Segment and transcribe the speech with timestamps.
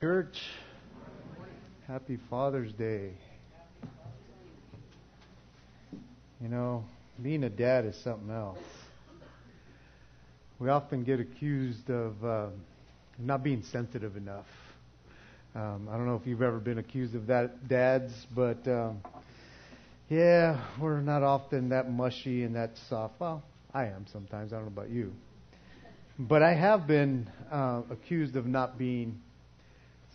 [0.00, 0.38] Church,
[1.88, 3.14] happy Father's Day.
[6.40, 6.84] You know,
[7.20, 8.60] being a dad is something else.
[10.60, 12.46] We often get accused of uh,
[13.18, 14.46] not being sensitive enough.
[15.56, 19.00] Um, I don't know if you've ever been accused of that, dads, but um,
[20.08, 23.18] yeah, we're not often that mushy and that soft.
[23.18, 23.42] Well,
[23.74, 24.52] I am sometimes.
[24.52, 25.12] I don't know about you.
[26.20, 29.22] But I have been uh, accused of not being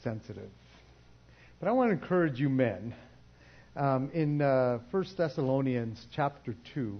[0.03, 0.49] sensitive.
[1.59, 2.93] But I want to encourage you men.
[3.75, 6.99] Um, in uh, 1 Thessalonians chapter 2,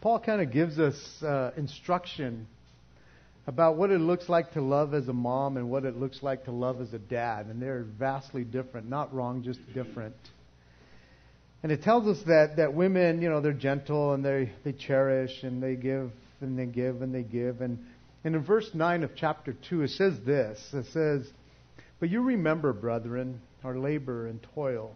[0.00, 2.46] Paul kind of gives us uh, instruction
[3.46, 6.44] about what it looks like to love as a mom and what it looks like
[6.44, 7.46] to love as a dad.
[7.46, 8.88] And they're vastly different.
[8.88, 10.16] Not wrong, just different.
[11.62, 15.42] And it tells us that, that women, you know, they're gentle and they, they cherish
[15.42, 16.10] and they give
[16.40, 17.60] and they give and they give.
[17.60, 17.78] And,
[18.24, 20.58] and in verse 9 of chapter 2, it says this.
[20.72, 21.28] It says,
[21.98, 24.94] but you remember, brethren, our labor and toil,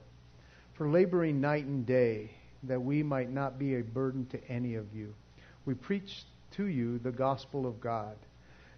[0.75, 2.31] for laboring night and day,
[2.65, 5.15] that we might not be a burden to any of you.
[5.65, 6.25] We preach
[6.57, 8.17] to you the gospel of God.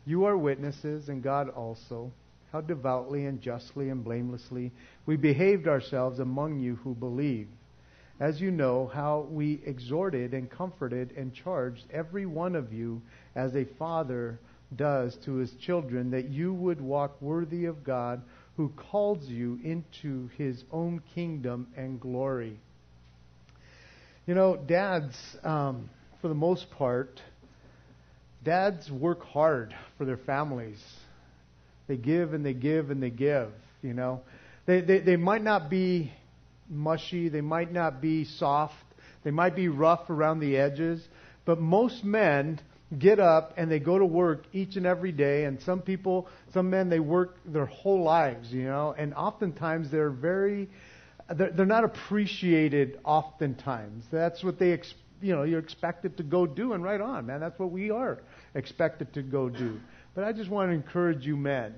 [0.05, 2.13] You are witnesses, and God also,
[2.53, 4.73] how devoutly and justly and blamelessly
[5.07, 7.49] we behaved ourselves among you who believe.
[8.21, 13.01] As you know, how we exhorted and comforted and charged every one of you
[13.35, 14.39] as a father
[14.77, 18.23] does to his children, that you would walk worthy of God
[18.57, 22.59] who calls you into his own kingdom and glory.
[24.27, 25.89] You know, dads, um,
[26.21, 27.21] for the most part,
[28.45, 30.81] dads work hard for their families.
[31.89, 33.51] They give and they give and they give,
[33.83, 34.21] you know.
[34.67, 36.13] They, they, they might not be
[36.69, 38.75] mushy, they might not be soft,
[39.25, 41.05] they might be rough around the edges,
[41.45, 42.61] but most men
[42.99, 45.45] get up and they go to work each and every day.
[45.45, 48.95] And some people some men they work their whole lives you know?
[48.97, 50.69] And oftentimes they're very
[51.35, 54.05] they're, they're not appreciated oftentimes.
[54.11, 56.73] That's what they ex, you know you're expected to go do.
[56.73, 58.19] And right on man that's what we are
[58.55, 59.81] expected to go do.
[60.15, 61.75] But i just want to encourage you men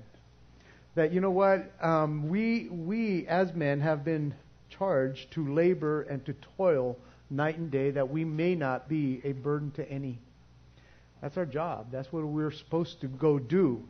[0.95, 1.71] that you know what?
[1.81, 4.33] Um, we we as men have been
[4.69, 6.97] charged to labor and to toil
[7.29, 10.19] night and day that we may not be a burden to any
[11.21, 11.87] that's our job.
[11.91, 13.83] That's what we're supposed to go do.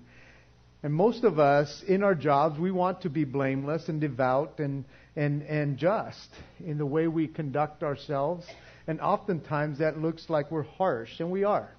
[0.83, 4.85] And most of us, in our jobs, we want to be blameless and devout and,
[5.15, 6.29] and, and just
[6.63, 8.45] in the way we conduct ourselves.
[8.87, 11.71] And oftentimes that looks like we're harsh, and we are.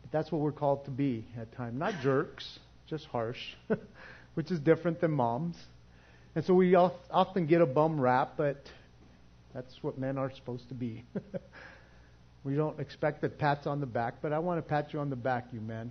[0.00, 1.78] But that's what we're called to be at times.
[1.78, 3.40] Not jerks, just harsh,
[4.34, 5.56] which is different than moms.
[6.34, 8.62] And so we often get a bum rap, but
[9.52, 11.04] that's what men are supposed to be.
[12.46, 15.10] We don't expect the pats on the back, but I want to pat you on
[15.10, 15.90] the back, you men.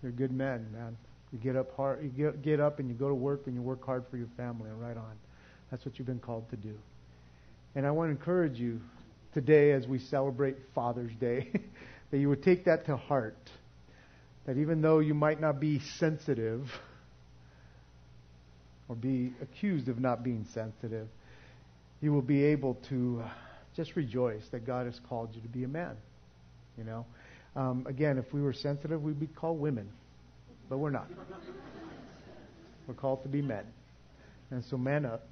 [0.00, 0.96] You're good men, man.
[1.32, 3.60] You get up hard, you get, get up and you go to work and you
[3.60, 5.16] work hard for your family and right on.
[5.72, 6.72] That's what you've been called to do.
[7.74, 8.80] And I want to encourage you
[9.34, 11.50] today as we celebrate Father's Day
[12.12, 13.50] that you would take that to heart.
[14.44, 16.70] That even though you might not be sensitive
[18.88, 21.08] or be accused of not being sensitive,
[22.00, 23.24] you will be able to
[23.76, 25.96] just rejoice that God has called you to be a man.
[26.78, 27.06] You know,
[27.54, 29.88] um, again, if we were sensitive, we'd be called women,
[30.68, 31.06] but we're not.
[32.86, 33.64] we're called to be men,
[34.50, 35.26] and so man up,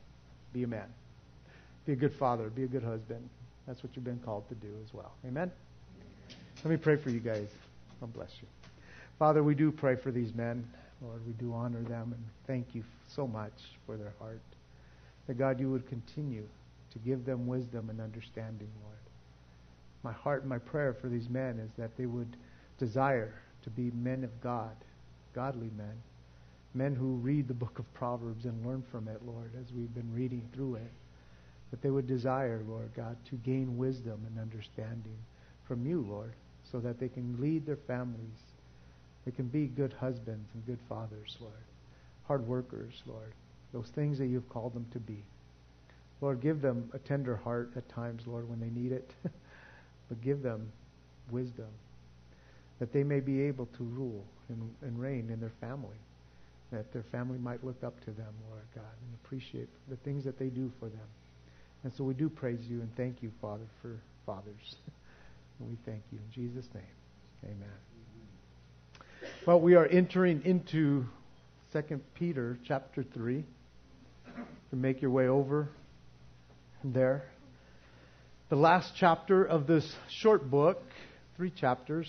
[0.53, 0.87] be a man,
[1.87, 3.29] be a good father, be a good husband.
[3.67, 5.13] That's what you've been called to do as well.
[5.27, 5.51] Amen.
[6.63, 7.49] Let me pray for you guys.
[8.01, 8.49] God bless you.
[9.19, 10.67] Father, we do pray for these men.
[11.01, 12.83] Lord, we do honor them and thank you
[13.15, 13.53] so much
[13.87, 14.41] for their heart.
[15.27, 16.45] That God, you would continue
[16.95, 18.95] to give them wisdom and understanding, Lord.
[20.03, 22.37] My heart and my prayer for these men is that they would
[22.79, 24.75] desire to be men of God,
[25.35, 26.03] godly men,
[26.75, 30.13] men who read the book of Proverbs and learn from it, Lord, as we've been
[30.15, 30.93] reading through it.
[31.71, 35.17] That they would desire, Lord God, to gain wisdom and understanding
[35.67, 36.35] from you, Lord,
[36.71, 38.53] so that they can lead their families.
[39.25, 41.55] They can be good husbands and good fathers, Lord.
[42.27, 43.33] Hard workers, Lord.
[43.73, 45.25] Those things that you've called them to be.
[46.21, 49.11] Lord, give them a tender heart at times, Lord, when they need it.
[50.09, 50.71] but give them
[51.31, 51.69] wisdom
[52.79, 55.97] that they may be able to rule and, and reign in their family.
[56.73, 60.39] That their family might look up to them, Lord God, and appreciate the things that
[60.39, 61.07] they do for them.
[61.85, 64.77] And so we do praise you and thank you, Father, for fathers.
[65.61, 66.83] and we thank you in Jesus' name.
[67.45, 67.69] Amen.
[69.47, 71.07] Well, we are entering into
[71.73, 73.45] 2 Peter chapter 3.
[74.71, 75.69] To make your way over
[76.93, 77.23] there.
[78.51, 80.83] The last chapter of this short book,
[81.37, 82.09] three chapters.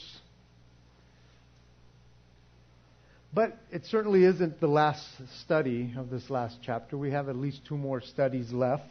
[3.33, 5.03] But it certainly isn't the last
[5.41, 6.97] study of this last chapter.
[6.97, 8.83] We have at least two more studies left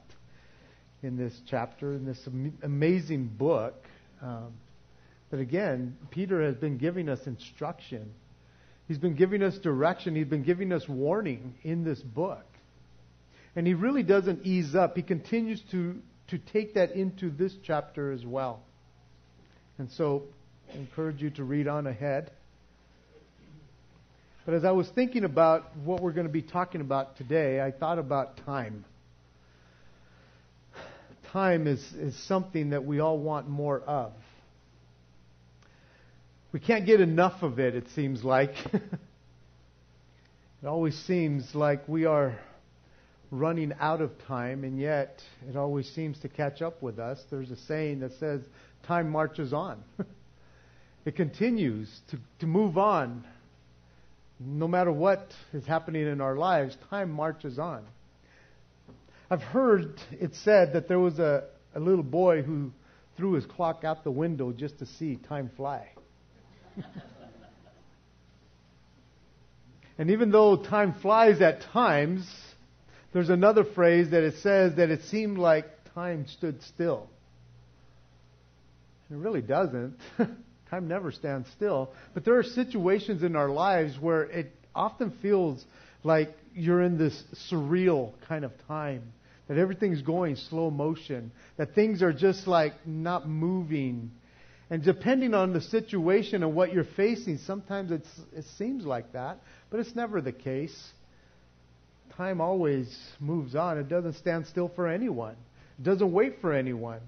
[1.03, 2.19] in this chapter, in this
[2.63, 3.75] amazing book.
[4.23, 4.55] Um,
[5.33, 8.13] again, Peter has been giving us instruction.
[8.87, 10.15] He's been giving us direction.
[10.15, 12.45] He's been giving us warning in this book.
[13.57, 14.97] And he really doesn't ease up.
[14.97, 15.97] He continues to,
[16.29, 18.61] to take that into this chapter as well.
[19.79, 20.25] And so
[20.73, 22.31] I encourage you to read on ahead.
[24.45, 27.71] But as I was thinking about what we're going to be talking about today, I
[27.71, 28.85] thought about time.
[31.33, 34.13] Time is, is something that we all want more of.
[36.53, 38.55] We can't get enough of it, it seems like.
[38.73, 38.83] it
[40.67, 42.39] always seems like we are
[43.39, 47.21] running out of time, and yet it always seems to catch up with us.
[47.31, 48.43] There's a saying that says,
[48.87, 49.83] time marches on.
[51.05, 53.25] it continues to, to move on.
[54.41, 57.85] No matter what is happening in our lives, time marches on.
[59.31, 61.45] I've heard it said that there was a,
[61.75, 62.71] a little boy who
[63.17, 65.89] threw his clock out the window just to see time fly.
[69.99, 72.29] and even though time flies at times,
[73.15, 77.09] there's another phrase that it says that it seemed like time stood still.
[79.09, 79.97] It really doesn't.
[80.71, 81.93] time never stands still.
[82.13, 85.65] But there are situations in our lives where it often feels
[86.03, 89.13] like you're in this surreal kind of time.
[89.47, 91.31] That everything's going slow motion.
[91.57, 94.11] That things are just like not moving.
[94.71, 98.05] And depending on the situation and what you're facing, sometimes it
[98.59, 99.39] seems like that,
[99.71, 100.93] but it's never the case
[102.17, 103.79] time always moves on.
[103.79, 105.37] It doesn't stand still for anyone.
[105.79, 107.01] It doesn't wait for anyone.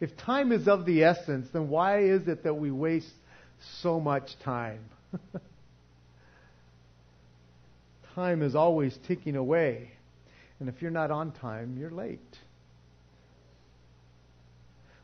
[0.00, 3.12] If time is of the essence, then why is it that we waste
[3.80, 4.80] so much time?
[8.14, 9.90] time is always ticking away.
[10.60, 12.20] And if you're not on time, you're late.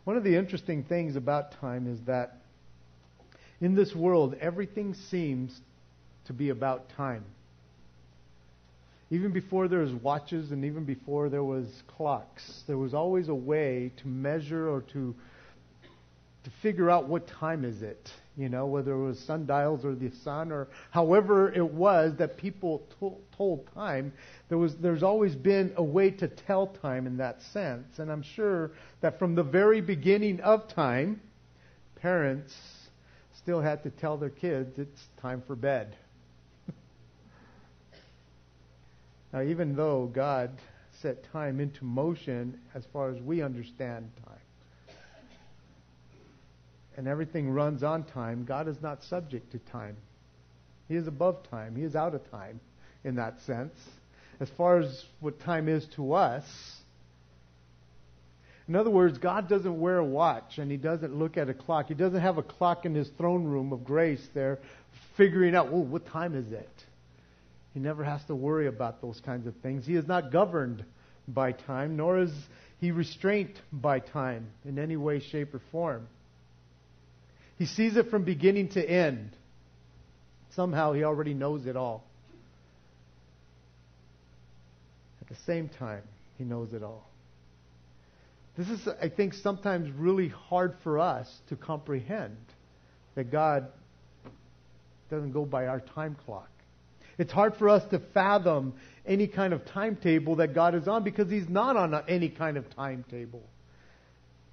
[0.05, 2.39] One of the interesting things about time is that
[3.61, 5.59] in this world, everything seems
[6.27, 7.25] to be about time.
[9.13, 13.35] Even before there was watches and even before there was clocks, there was always a
[13.35, 15.15] way to measure or to
[16.45, 18.11] to figure out what time is it.
[18.39, 22.85] You know, whether it was sundials or the sun or however it was that people
[23.01, 24.15] to- told time,
[24.49, 27.99] there was there's always been a way to tell time in that sense.
[27.99, 28.71] And I'm sure
[29.03, 31.21] that from the very beginning of time,
[31.97, 32.55] parents
[33.35, 35.99] still had to tell their kids it's time for bed.
[39.33, 40.51] Now, even though God
[41.01, 44.97] set time into motion as far as we understand time,
[46.97, 49.97] and everything runs on time, God is not subject to time.
[50.89, 51.75] He is above time.
[51.75, 52.61] He is out of time
[53.03, 53.73] in that sense.
[54.41, 56.45] As far as what time is to us,
[58.69, 61.89] in other words, God doesn't wear a watch and He doesn't look at a clock.
[61.89, 64.59] He doesn't have a clock in His throne room of grace there
[65.17, 66.71] figuring out, well, what time is it?
[67.75, 69.87] He never has to worry about those kinds of things.
[69.87, 70.85] He is not governed
[71.27, 72.33] by time, nor is
[72.81, 76.09] he restrained by time in any way, shape, or form.
[77.59, 79.31] He sees it from beginning to end.
[80.55, 82.05] Somehow he already knows it all.
[85.21, 86.03] At the same time,
[86.37, 87.09] he knows it all.
[88.57, 92.37] This is, I think, sometimes really hard for us to comprehend
[93.15, 93.69] that God
[95.11, 96.51] doesn't go by our time clock.
[97.23, 98.75] It's hard for us to fathom
[99.07, 102.69] any kind of timetable that God is on because He's not on any kind of
[102.75, 103.45] timetable.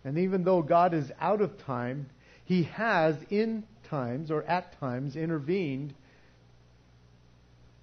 [0.03, 2.11] And even though God is out of time,
[2.45, 5.95] He has in times or at times intervened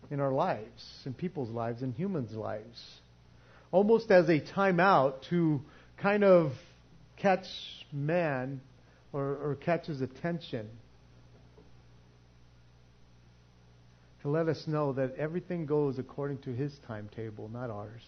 [0.09, 2.81] in our lives, in people's lives, in humans' lives.
[3.73, 5.63] Almost as a timeout to
[6.01, 6.53] kind of
[7.17, 7.49] catch
[7.93, 8.61] man
[9.13, 10.69] or, or catch his attention
[14.27, 18.03] to let us know that everything goes according to His timetable, not ours.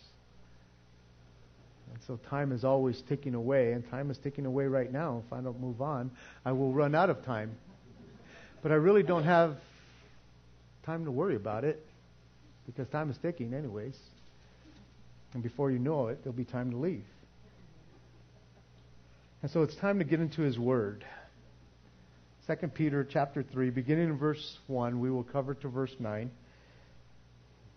[1.92, 5.22] And so time is always ticking away, and time is ticking away right now.
[5.24, 6.10] If I don't move on,
[6.44, 7.52] I will run out of time.
[8.62, 9.58] But I really don't have
[10.84, 11.86] time to worry about it
[12.66, 13.96] because time is ticking, anyways.
[15.34, 17.04] And before you know it, there'll be time to leave.
[19.42, 21.04] And so it's time to get into His Word.
[22.48, 26.30] 2 Peter chapter 3, beginning in verse 1, we will cover to verse 9.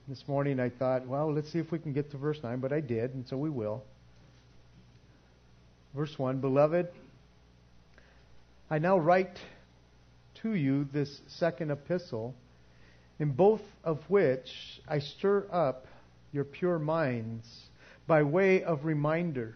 [0.07, 2.71] This morning I thought, well, let's see if we can get to verse 9, but
[2.71, 3.83] I did, and so we will.
[5.93, 6.87] Verse 1 Beloved,
[8.69, 9.37] I now write
[10.35, 12.33] to you this second epistle
[13.19, 14.47] in both of which
[14.87, 15.85] I stir up
[16.31, 17.45] your pure minds
[18.07, 19.53] by way of reminder,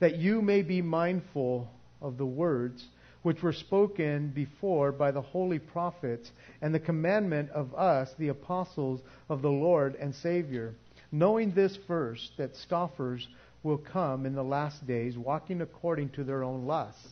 [0.00, 1.68] that you may be mindful
[2.00, 2.82] of the words
[3.26, 6.30] which were spoken before by the holy prophets
[6.62, 10.76] and the commandment of us, the apostles of the Lord and Savior,
[11.10, 13.26] knowing this first, that scoffers
[13.64, 17.08] will come in the last days, walking according to their own lusts,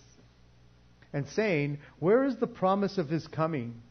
[1.13, 3.83] and saying, Where is the promise of his coming?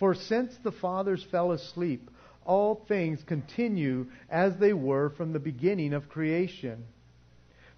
[0.00, 2.10] For since the fathers fell asleep,
[2.44, 6.86] all things continue as they were from the beginning of creation.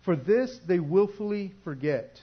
[0.07, 2.19] For this they wilfully forget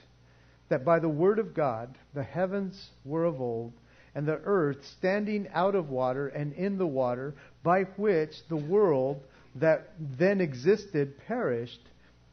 [0.69, 3.73] that by the word of God the heavens were of old,
[4.15, 7.33] and the earth standing out of water and in the water,
[7.63, 9.21] by which the world
[9.55, 11.81] that then existed perished,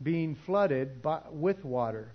[0.03, 2.13] being flooded by, with water.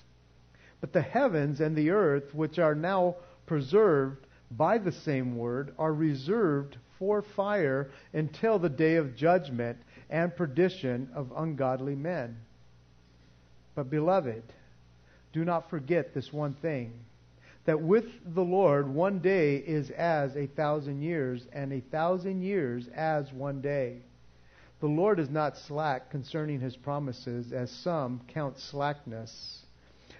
[0.80, 5.94] But the heavens and the earth, which are now preserved, by the same word are
[5.94, 9.78] reserved for fire until the day of judgment
[10.10, 12.38] and perdition of ungodly men.
[13.75, 14.44] But, beloved,
[15.34, 16.94] do not forget this one thing
[17.66, 22.88] that with the Lord one day is as a thousand years, and a thousand years
[22.96, 23.98] as one day.
[24.80, 29.60] The Lord is not slack concerning his promises, as some count slackness,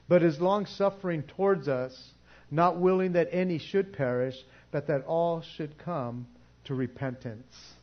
[0.08, 2.12] but is long suffering towards us
[2.52, 4.36] not willing that any should perish,
[4.72, 6.28] but that all should come
[6.66, 7.74] to repentance.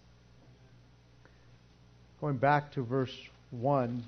[2.20, 3.16] Going back to verse
[3.50, 4.04] 1.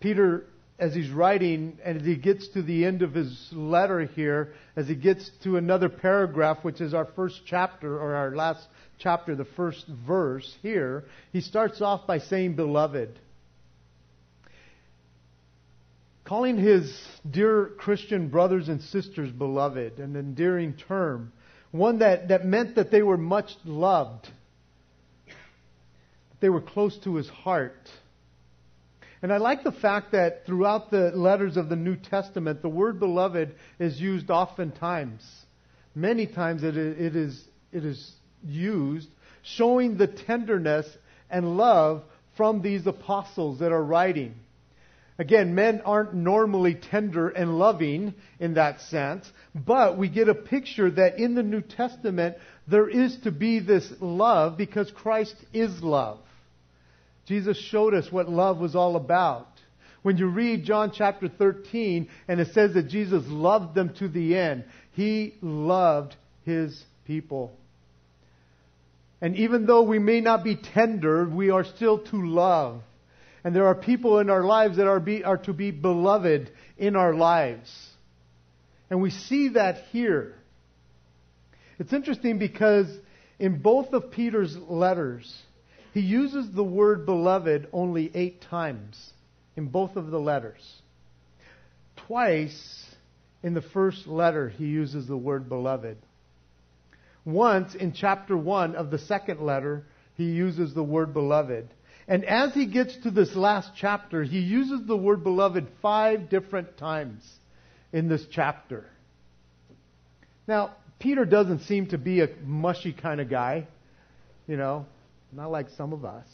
[0.00, 0.44] Peter,
[0.78, 4.86] as he's writing, and as he gets to the end of his letter here, as
[4.88, 8.66] he gets to another paragraph, which is our first chapter, or our last
[8.98, 13.18] chapter, the first verse here, he starts off by saying, Beloved
[16.28, 16.94] calling his
[17.28, 21.32] dear Christian brothers and sisters beloved, an endearing term,
[21.70, 24.24] one that, that meant that they were much loved,
[25.24, 27.88] that they were close to his heart.
[29.22, 33.00] And I like the fact that throughout the letters of the New Testament, the word
[33.00, 35.22] beloved is used oftentimes.
[35.94, 38.12] Many times it is, it is
[38.44, 39.08] used,
[39.42, 40.86] showing the tenderness
[41.28, 42.04] and love
[42.36, 44.36] from these apostles that are writing.
[45.18, 50.88] Again, men aren't normally tender and loving in that sense, but we get a picture
[50.92, 52.36] that in the New Testament
[52.68, 56.20] there is to be this love because Christ is love.
[57.28, 59.46] Jesus showed us what love was all about.
[60.02, 64.34] When you read John chapter 13 and it says that Jesus loved them to the
[64.34, 67.54] end, he loved his people.
[69.20, 72.80] And even though we may not be tender, we are still to love.
[73.44, 76.96] And there are people in our lives that are, be, are to be beloved in
[76.96, 77.70] our lives.
[78.88, 80.34] And we see that here.
[81.78, 82.86] It's interesting because
[83.38, 85.30] in both of Peter's letters,
[85.94, 89.12] he uses the word beloved only eight times
[89.56, 90.62] in both of the letters.
[92.06, 92.86] Twice
[93.42, 95.98] in the first letter, he uses the word beloved.
[97.24, 101.68] Once in chapter 1 of the second letter, he uses the word beloved.
[102.06, 106.78] And as he gets to this last chapter, he uses the word beloved five different
[106.78, 107.22] times
[107.92, 108.86] in this chapter.
[110.46, 113.68] Now, Peter doesn't seem to be a mushy kind of guy,
[114.46, 114.86] you know,
[115.32, 116.26] not like some of us.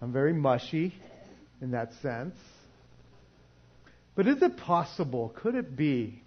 [0.00, 0.94] I'm very mushy
[1.60, 2.34] in that sense.
[4.14, 5.34] But is it possible?
[5.36, 6.22] Could it be?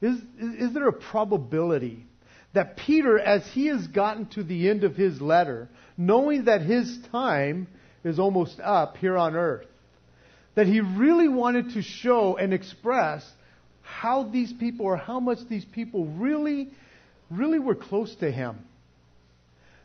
[0.00, 2.04] Is, is, there a probability
[2.54, 6.98] that Peter, as he has gotten to the end of his letter, knowing that his
[7.12, 7.68] time
[8.02, 9.66] is almost up here on earth,
[10.54, 13.24] that he really wanted to show and express
[13.82, 16.70] how these people or how much these people really,
[17.30, 18.58] really were close to him.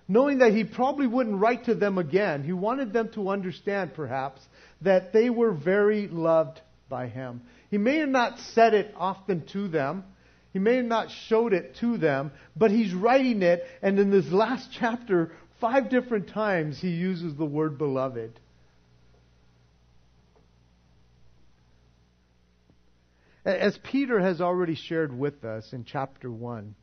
[0.08, 4.42] Knowing that he probably wouldn't write to them again, he wanted them to understand, perhaps,
[4.82, 7.42] that they were very loved by him.
[7.70, 10.06] He may have not said it often to them,
[10.54, 14.32] he may have not showed it to them, but he's writing it, and in this
[14.32, 18.40] last chapter, five different times he uses the word beloved.
[23.44, 26.76] As Peter has already shared with us in chapter 1,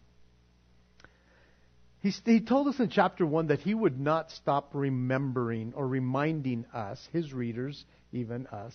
[2.05, 6.67] he, he told us in chapter 1 that he would not stop remembering or reminding
[6.75, 7.83] us, his readers,
[8.13, 8.75] even us,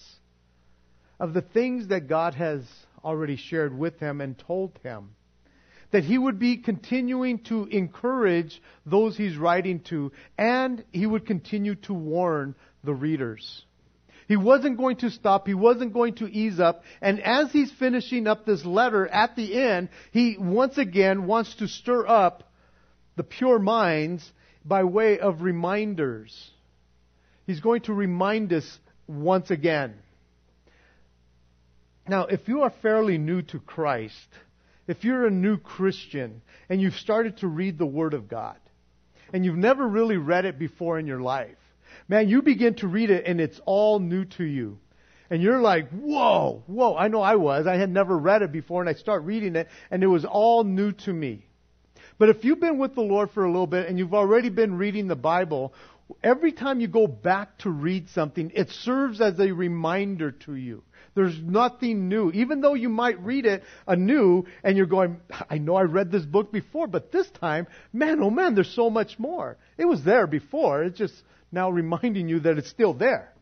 [1.20, 2.64] of the things that God has
[3.04, 5.12] already shared with him and told him.
[5.92, 11.76] That he would be continuing to encourage those he's writing to, and he would continue
[11.76, 13.64] to warn the readers.
[14.28, 15.46] He wasn't going to stop.
[15.46, 16.84] He wasn't going to ease up.
[17.00, 21.68] And as he's finishing up this letter at the end, he once again wants to
[21.68, 22.49] stir up
[23.20, 24.32] the pure minds
[24.64, 26.52] by way of reminders.
[27.46, 29.96] He's going to remind us once again.
[32.08, 34.30] Now, if you are fairly new to Christ,
[34.88, 38.56] if you're a new Christian and you've started to read the Word of God,
[39.34, 41.58] and you've never really read it before in your life,
[42.08, 44.80] man, you begin to read it and it's all new to you.
[45.30, 47.68] And you're like, whoa, whoa, I know I was.
[47.68, 50.64] I had never read it before and I start reading it and it was all
[50.64, 51.49] new to me.
[52.20, 54.78] But if you've been with the Lord for a little bit and you've already been
[54.78, 55.74] reading the Bible,
[56.22, 60.84] every time you go back to read something, it serves as a reminder to you.
[61.16, 62.30] There's nothing new.
[62.32, 66.24] Even though you might read it anew and you're going, I know I read this
[66.24, 69.58] book before, but this time, man, oh man, there's so much more.
[69.78, 70.84] It was there before.
[70.84, 71.16] It's just
[71.54, 73.34] now reminding you that it's still there.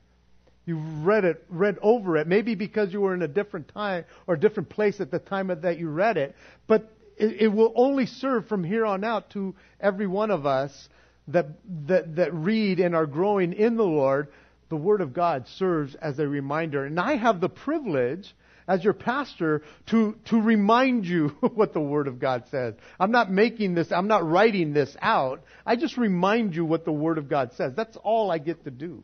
[0.67, 4.35] You've read it, read over it, maybe because you were in a different time or
[4.35, 6.35] a different place at the time that you read it,
[6.67, 10.89] but it, it will only serve from here on out to every one of us
[11.27, 11.47] that,
[11.87, 14.29] that, that read and are growing in the Lord
[14.69, 16.85] the Word of God serves as a reminder.
[16.85, 18.35] And I have the privilege,
[18.67, 22.73] as your pastor, to, to remind you what the Word of God says.
[22.99, 25.41] I'm not making this, I'm not writing this out.
[25.65, 27.73] I just remind you what the Word of God says.
[27.75, 29.03] That's all I get to do.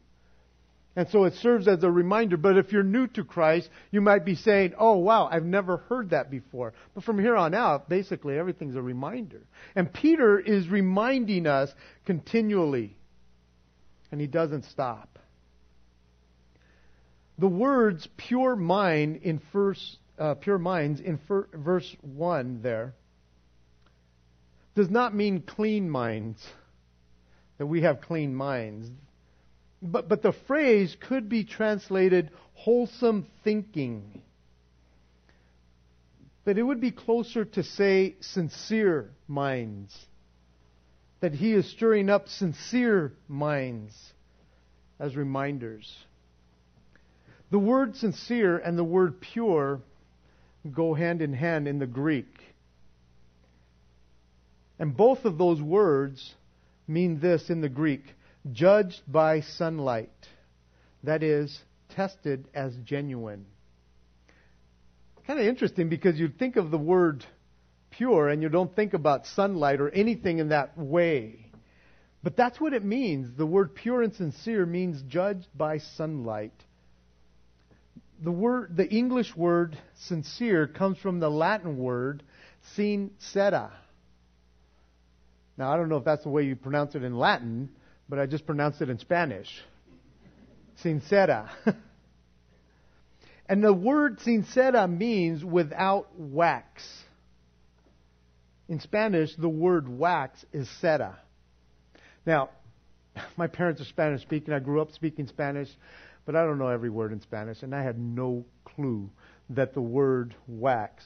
[0.96, 2.38] And so it serves as a reminder.
[2.38, 6.12] But if you're new to Christ, you might be saying, oh wow, I've never heard
[6.12, 6.74] that before.
[6.94, 9.42] But from here on out, basically everything's a reminder.
[9.76, 11.74] And Peter is reminding us
[12.06, 12.96] continually.
[14.12, 15.18] And he doesn't stop.
[17.40, 22.94] The words pure mind in first, uh, pure minds in fir- verse 1 there
[24.76, 26.44] does not mean clean minds,
[27.58, 28.90] that we have clean minds.
[29.84, 34.22] But, but the phrase could be translated wholesome thinking.
[36.46, 39.94] But it would be closer to say sincere minds.
[41.20, 44.14] That he is stirring up sincere minds
[45.00, 45.94] as reminders.
[47.52, 49.82] The word sincere and the word pure
[50.74, 52.40] go hand in hand in the Greek.
[54.80, 56.34] And both of those words
[56.88, 58.04] mean this in the Greek
[58.52, 60.12] judged by sunlight.
[61.04, 61.58] That is,
[61.90, 63.46] tested as genuine.
[65.28, 67.26] Kind of interesting because you think of the word
[67.92, 71.46] pure and you don't think about sunlight or anything in that way.
[72.24, 73.38] But that's what it means.
[73.38, 76.54] The word pure and sincere means judged by sunlight
[78.24, 82.24] the word, the English word sincere comes from the Latin word
[82.76, 83.72] sincera.
[85.58, 87.70] Now, I don't know if that's the way you pronounce it in Latin,
[88.10, 89.48] but I just pronounced it in Spanish.
[90.84, 91.50] Sincera.
[93.48, 96.84] and the word sincera means without wax.
[98.68, 101.20] In Spanish, the word wax is cera.
[102.26, 102.50] Now,
[103.38, 104.54] my parents are Spanish speaking.
[104.54, 105.70] I grew up speaking Spanish
[106.26, 109.10] but I don't know every word in Spanish, and I had no clue
[109.50, 111.04] that the word wax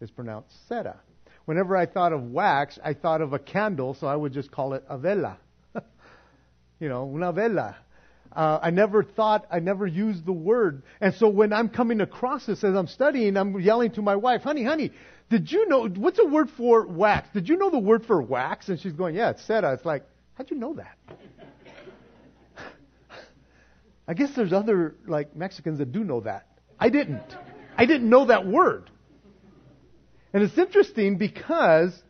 [0.00, 1.00] is pronounced cera.
[1.44, 4.74] Whenever I thought of wax, I thought of a candle, so I would just call
[4.74, 5.38] it a vela.
[6.80, 7.76] You know, una vela.
[8.32, 10.82] Uh, I never thought, I never used the word.
[11.00, 14.42] And so when I'm coming across this as I'm studying, I'm yelling to my wife,
[14.42, 14.92] honey, honey,
[15.28, 17.28] did you know, what's a word for wax?
[17.34, 18.68] Did you know the word for wax?
[18.68, 19.72] And she's going, yeah, it's cera.
[19.74, 20.96] It's like, how'd you know that?
[24.08, 26.46] I guess there's other like Mexicans that do know that.
[26.78, 27.36] I didn't.
[27.76, 28.90] I didn't know that word.
[30.32, 32.00] And it's interesting because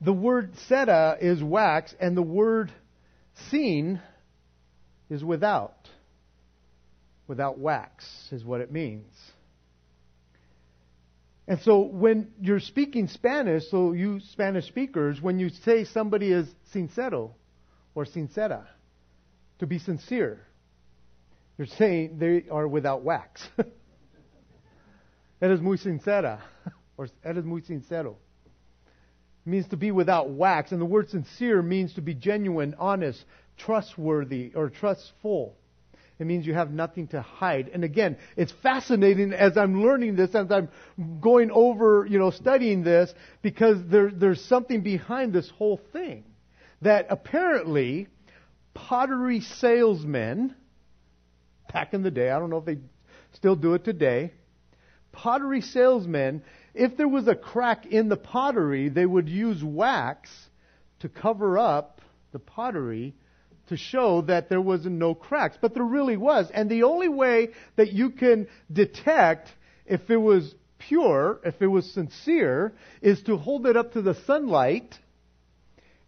[0.00, 2.72] the word cera is wax and the word
[3.50, 4.00] sin
[5.10, 5.88] is without.
[7.26, 9.14] Without wax is what it means.
[11.48, 16.48] And so when you're speaking Spanish, so you Spanish speakers, when you say somebody is
[16.74, 17.32] sincero
[17.94, 18.66] or sincera,
[19.58, 20.40] to be sincere,
[21.58, 23.46] you're saying they are without wax.
[25.42, 26.40] Eres muy sincera.
[26.96, 28.16] Or eres muy sincero.
[29.44, 30.72] Means to be without wax.
[30.72, 33.24] And the word sincere means to be genuine, honest,
[33.58, 35.56] trustworthy, or trustful.
[36.18, 37.68] It means you have nothing to hide.
[37.74, 40.68] And again, it's fascinating as I'm learning this, as I'm
[41.20, 46.24] going over, you know, studying this, because there, there's something behind this whole thing.
[46.82, 48.06] That apparently,
[48.74, 50.54] pottery salesmen
[51.72, 52.30] back in the day.
[52.30, 52.78] I don't know if they
[53.32, 54.32] still do it today.
[55.10, 56.42] Pottery salesmen,
[56.74, 60.30] if there was a crack in the pottery, they would use wax
[61.00, 62.00] to cover up
[62.32, 63.14] the pottery
[63.68, 66.50] to show that there was no cracks, but there really was.
[66.52, 69.50] And the only way that you can detect
[69.86, 74.14] if it was pure, if it was sincere, is to hold it up to the
[74.26, 74.98] sunlight,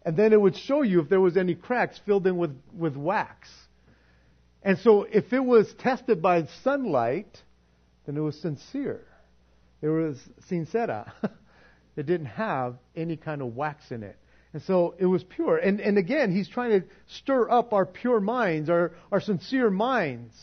[0.03, 2.95] and then it would show you if there was any cracks filled in with, with
[2.95, 3.49] wax.
[4.61, 7.41] And so if it was tested by sunlight,
[8.05, 9.05] then it was sincere.
[9.85, 10.17] It was
[10.49, 11.13] sincera.
[11.95, 14.17] it didn't have any kind of wax in it.
[14.51, 15.57] And so it was pure.
[15.57, 20.33] And, and again, he's trying to stir up our pure minds, our, our sincere minds.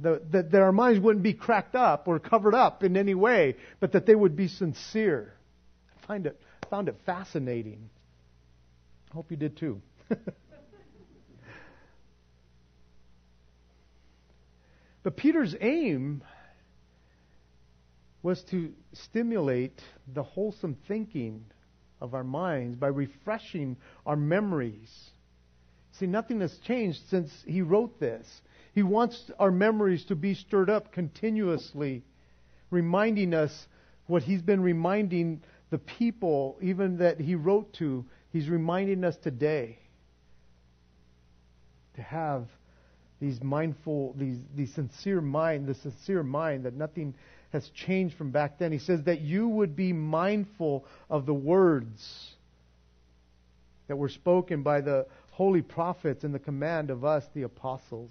[0.00, 3.92] That, that our minds wouldn't be cracked up or covered up in any way, but
[3.92, 5.34] that they would be sincere.
[6.02, 6.40] I find it,
[6.70, 7.90] found it fascinating.
[9.10, 9.82] I hope you did too.
[15.02, 16.22] but Peter's aim
[18.22, 19.80] was to stimulate
[20.14, 21.44] the wholesome thinking
[22.00, 23.76] of our minds by refreshing
[24.06, 25.10] our memories.
[25.92, 28.42] See, nothing has changed since he wrote this.
[28.74, 32.04] He wants our memories to be stirred up continuously,
[32.70, 33.66] reminding us
[34.06, 38.04] what he's been reminding the people, even that he wrote to.
[38.32, 39.78] He's reminding us today
[41.96, 42.46] to have
[43.20, 47.14] these mindful, these, these sincere mind, the sincere mind that nothing
[47.52, 48.72] has changed from back then.
[48.72, 52.34] He says that you would be mindful of the words
[53.86, 58.10] that were spoken by the holy prophets and the command of us, the apostles.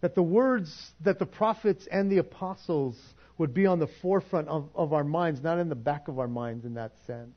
[0.00, 2.96] That the words that the prophets and the apostles
[3.38, 6.28] would be on the forefront of, of our minds, not in the back of our
[6.28, 7.36] minds in that sense.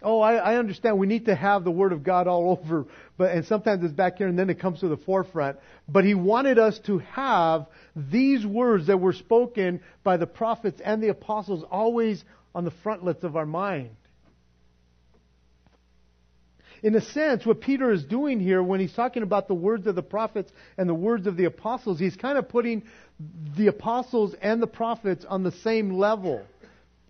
[0.00, 3.32] Oh, I, I, understand we need to have the Word of God all over, but
[3.32, 5.58] and sometimes it's back here and then it comes to the forefront.
[5.88, 11.02] But he wanted us to have these words that were spoken by the prophets and
[11.02, 12.22] the apostles always
[12.54, 13.90] on the frontlets of our mind.
[16.80, 19.96] In a sense, what Peter is doing here when he's talking about the words of
[19.96, 22.84] the prophets and the words of the apostles, he's kind of putting
[23.56, 26.44] the apostles and the prophets on the same level.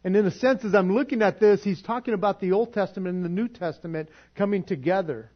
[0.04, 3.16] And in a sense, as I'm looking at this, he's talking about the Old Testament
[3.16, 5.30] and the New Testament coming together.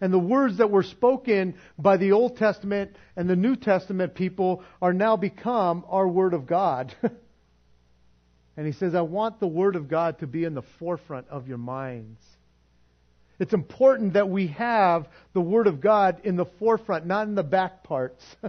[0.00, 4.64] And the words that were spoken by the Old Testament and the New Testament people
[4.80, 6.94] are now become our Word of God.
[8.56, 11.48] and he says, I want the Word of God to be in the forefront of
[11.48, 12.20] your minds.
[13.38, 17.42] It's important that we have the Word of God in the forefront, not in the
[17.42, 18.24] back parts.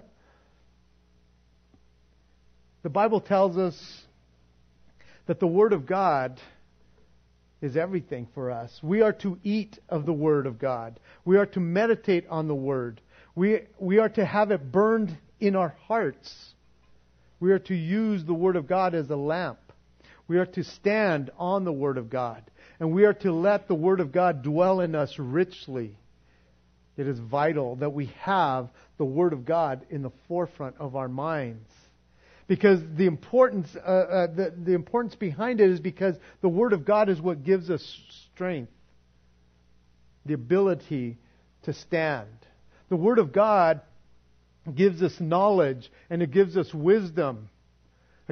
[2.84, 3.76] the Bible tells us
[5.26, 6.40] that the Word of God
[7.62, 8.78] is everything for us.
[8.84, 11.00] We are to eat of the Word of God.
[11.24, 13.00] We are to meditate on the Word.
[13.36, 16.54] We, we are to have it burned in our hearts.
[17.40, 19.60] We are to use the Word of God as a lamp.
[20.28, 22.44] We are to stand on the Word of God.
[22.80, 25.98] And we are to let the Word of God dwell in us richly.
[26.98, 31.08] It is vital that we have the Word of God in the forefront of our
[31.08, 31.70] minds
[32.48, 36.86] because the importance, uh, uh, the, the importance behind it is because the Word of
[36.86, 37.84] God is what gives us
[38.34, 38.72] strength,
[40.26, 41.18] the ability
[41.64, 42.28] to stand.
[42.90, 43.82] The Word of God
[44.76, 47.50] gives us knowledge and it gives us wisdom.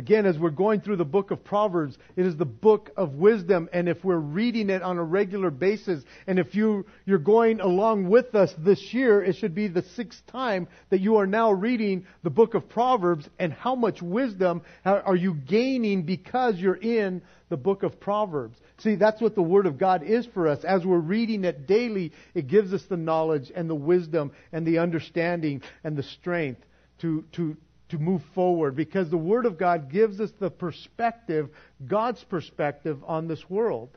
[0.01, 3.69] Again, as we're going through the book of Proverbs, it is the book of wisdom.
[3.71, 8.09] And if we're reading it on a regular basis, and if you, you're going along
[8.09, 12.07] with us this year, it should be the sixth time that you are now reading
[12.23, 13.29] the book of Proverbs.
[13.37, 18.57] And how much wisdom are you gaining because you're in the book of Proverbs?
[18.79, 20.63] See, that's what the Word of God is for us.
[20.63, 24.79] As we're reading it daily, it gives us the knowledge and the wisdom and the
[24.79, 26.61] understanding and the strength
[27.01, 27.55] to, to,
[27.91, 31.49] to move forward because the Word of God gives us the perspective,
[31.85, 33.89] God's perspective on this world.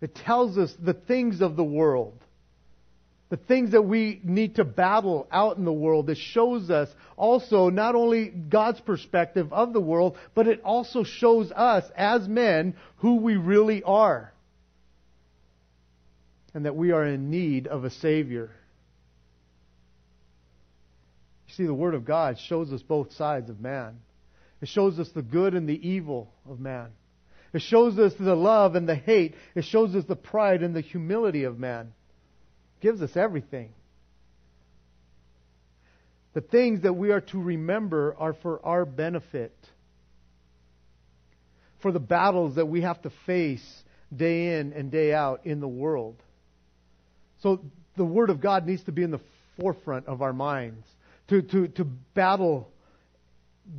[0.00, 2.18] It tells us the things of the world,
[3.30, 6.10] the things that we need to battle out in the world.
[6.10, 11.50] It shows us also not only God's perspective of the world, but it also shows
[11.52, 14.32] us as men who we really are.
[16.52, 18.50] And that we are in need of a Savior.
[21.56, 23.98] See, the Word of God shows us both sides of man.
[24.60, 26.88] It shows us the good and the evil of man.
[27.52, 29.34] It shows us the love and the hate.
[29.54, 31.92] It shows us the pride and the humility of man.
[32.78, 33.70] It gives us everything.
[36.32, 39.54] The things that we are to remember are for our benefit.
[41.82, 43.82] For the battles that we have to face
[44.14, 46.16] day in and day out in the world.
[47.42, 47.60] So
[47.96, 49.20] the Word of God needs to be in the
[49.58, 50.86] forefront of our minds
[51.28, 52.68] to, to, to battle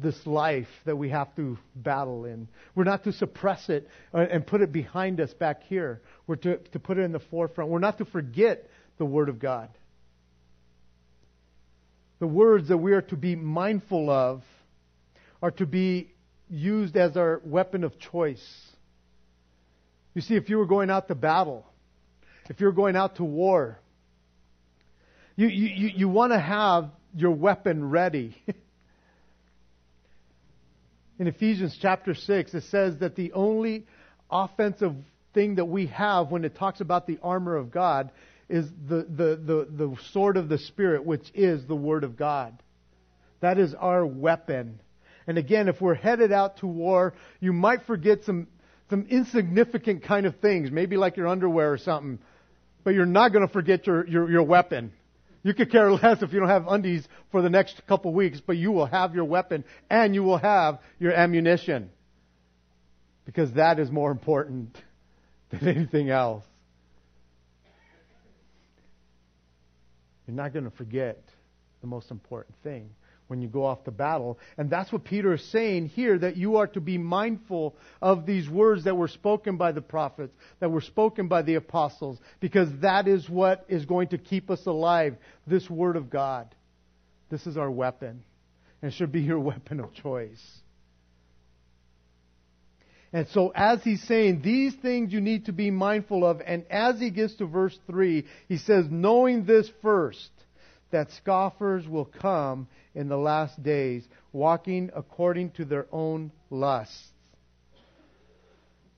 [0.01, 2.47] this life that we have to battle in.
[2.73, 6.01] We're not to suppress it uh, and put it behind us back here.
[6.25, 7.69] We're to, to put it in the forefront.
[7.69, 9.69] We're not to forget the Word of God.
[12.19, 14.43] The words that we are to be mindful of
[15.41, 16.11] are to be
[16.49, 18.43] used as our weapon of choice.
[20.13, 21.65] You see, if you were going out to battle,
[22.49, 23.79] if you're going out to war,
[25.35, 28.35] you, you, you want to have your weapon ready.
[31.19, 33.85] In Ephesians chapter 6, it says that the only
[34.29, 34.95] offensive
[35.33, 38.11] thing that we have when it talks about the armor of God
[38.49, 42.61] is the, the, the, the sword of the Spirit, which is the Word of God.
[43.41, 44.79] That is our weapon.
[45.27, 48.47] And again, if we're headed out to war, you might forget some,
[48.89, 52.19] some insignificant kind of things, maybe like your underwear or something,
[52.83, 54.91] but you're not going to forget your, your, your weapon.
[55.43, 58.57] You could care less if you don't have undies for the next couple weeks, but
[58.57, 61.89] you will have your weapon and you will have your ammunition.
[63.25, 64.75] Because that is more important
[65.49, 66.43] than anything else.
[70.27, 71.21] You're not going to forget
[71.81, 72.89] the most important thing
[73.27, 74.39] when you go off to battle.
[74.57, 78.49] And that's what Peter is saying here that you are to be mindful of these
[78.49, 83.07] words that were spoken by the prophets, that were spoken by the apostles, because that
[83.07, 85.15] is what is going to keep us alive.
[85.47, 86.53] This word of God.
[87.29, 88.23] This is our weapon.
[88.81, 90.41] And should be your weapon of choice.
[93.13, 96.41] And so, as he's saying, these things you need to be mindful of.
[96.43, 100.29] And as he gets to verse 3, he says, knowing this first,
[100.93, 107.09] that scoffers will come in the last days, walking according to their own lusts.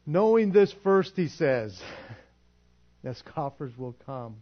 [0.06, 1.82] Knowing this first, he says,
[3.04, 4.36] that scoffers will come.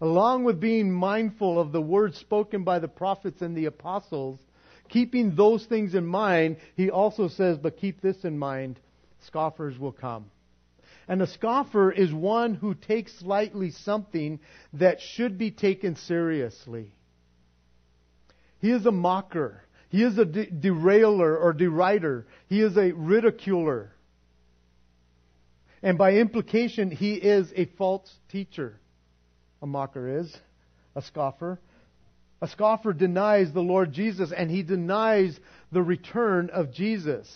[0.00, 4.38] Along with being mindful of the words spoken by the prophets and the apostles,
[4.88, 8.78] keeping those things in mind, he also says, but keep this in mind
[9.26, 10.30] scoffers will come.
[11.08, 14.38] And a scoffer is one who takes lightly something
[14.74, 16.92] that should be taken seriously.
[18.60, 19.62] He is a mocker.
[19.88, 22.24] He is a de- derailer or derider.
[22.48, 23.90] He is a ridiculer.
[25.82, 28.78] And by implication, he is a false teacher.
[29.62, 30.36] A mocker is.
[30.94, 31.58] A scoffer.
[32.42, 35.38] A scoffer denies the Lord Jesus and he denies
[35.72, 37.28] the return of Jesus.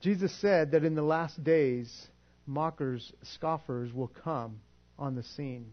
[0.00, 2.08] Jesus said that in the last days,
[2.46, 4.60] mockers, scoffers will come
[5.02, 5.72] on the scene.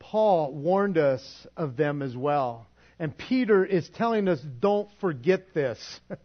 [0.00, 2.66] Paul warned us of them as well.
[2.98, 5.78] And Peter is telling us don't forget this.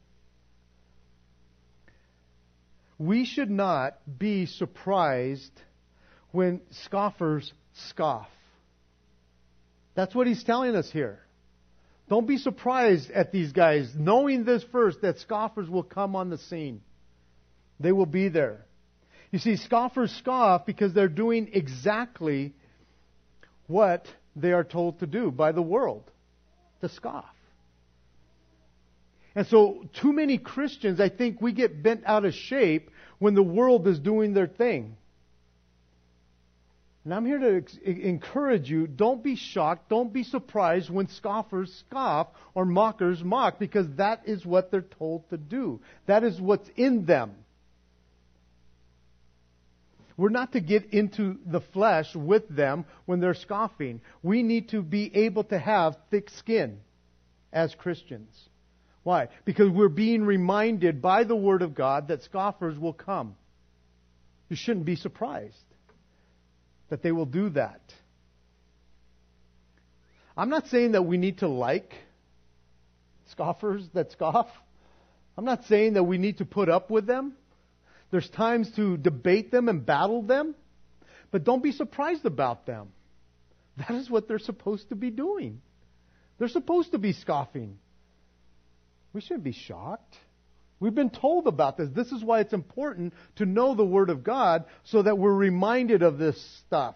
[2.98, 5.52] we should not be surprised
[6.32, 7.54] when scoffers
[7.90, 8.30] scoff.
[9.94, 11.20] That's what he's telling us here.
[12.10, 16.38] Don't be surprised at these guys, knowing this first, that scoffers will come on the
[16.38, 16.82] scene.
[17.80, 18.66] They will be there.
[19.32, 22.54] You see, scoffers scoff because they're doing exactly
[23.68, 26.04] what they are told to do by the world
[26.82, 27.26] to scoff.
[29.34, 33.44] And so, too many Christians, I think, we get bent out of shape when the
[33.44, 34.98] world is doing their thing.
[37.06, 42.28] And I'm here to encourage you don't be shocked, don't be surprised when scoffers scoff
[42.54, 45.80] or mockers mock, because that is what they're told to do.
[46.06, 47.32] That is what's in them.
[50.22, 54.02] We're not to get into the flesh with them when they're scoffing.
[54.22, 56.82] We need to be able to have thick skin
[57.52, 58.30] as Christians.
[59.02, 59.30] Why?
[59.46, 63.36] Because we're being reminded by the Word of God that scoffers will come.
[64.48, 65.56] You shouldn't be surprised
[66.90, 67.82] that they will do that.
[70.38, 71.96] I'm not saying that we need to like
[73.32, 74.50] scoffers that scoff.
[75.36, 77.34] I'm not saying that we need to put up with them.
[78.12, 80.54] There's times to debate them and battle them,
[81.32, 82.90] but don't be surprised about them.
[83.78, 85.62] That is what they're supposed to be doing.
[86.38, 87.78] They're supposed to be scoffing.
[89.14, 90.16] We shouldn't be shocked.
[90.80, 91.90] We've been told about this.
[91.94, 96.02] This is why it's important to know the Word of God so that we're reminded
[96.02, 96.96] of this stuff.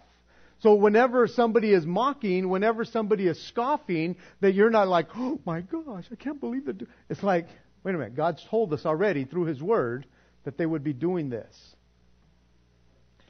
[0.60, 5.60] So whenever somebody is mocking, whenever somebody is scoffing, that you're not like, oh my
[5.60, 6.82] gosh, I can't believe that.
[7.08, 7.46] It's like,
[7.84, 10.06] wait a minute, God's told us already through His Word
[10.46, 11.54] that they would be doing this.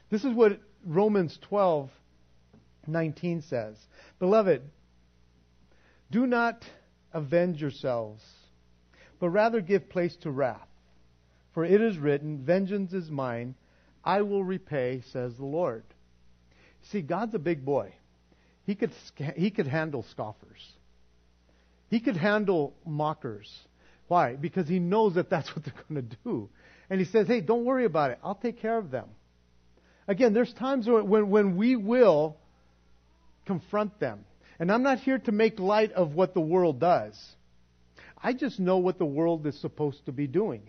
[0.09, 1.89] This is what Romans 12,
[2.87, 3.75] 19 says.
[4.19, 4.61] Beloved,
[6.09, 6.63] do not
[7.13, 8.23] avenge yourselves
[9.19, 10.67] but rather give place to wrath.
[11.53, 13.55] For it is written, Vengeance is mine,
[14.03, 15.83] I will repay, says the Lord.
[16.91, 17.93] See, God's a big boy.
[18.65, 18.91] he could,
[19.35, 20.73] he could handle scoffers.
[21.89, 23.51] He could handle mockers.
[24.07, 24.35] Why?
[24.35, 26.49] Because he knows that that's what they're going to do.
[26.89, 28.19] And he says, hey, don't worry about it.
[28.23, 29.07] I'll take care of them.
[30.07, 32.37] Again, there's times when, when we will
[33.45, 34.23] confront them.
[34.59, 37.17] And I'm not here to make light of what the world does.
[38.21, 40.63] I just know what the world is supposed to be doing.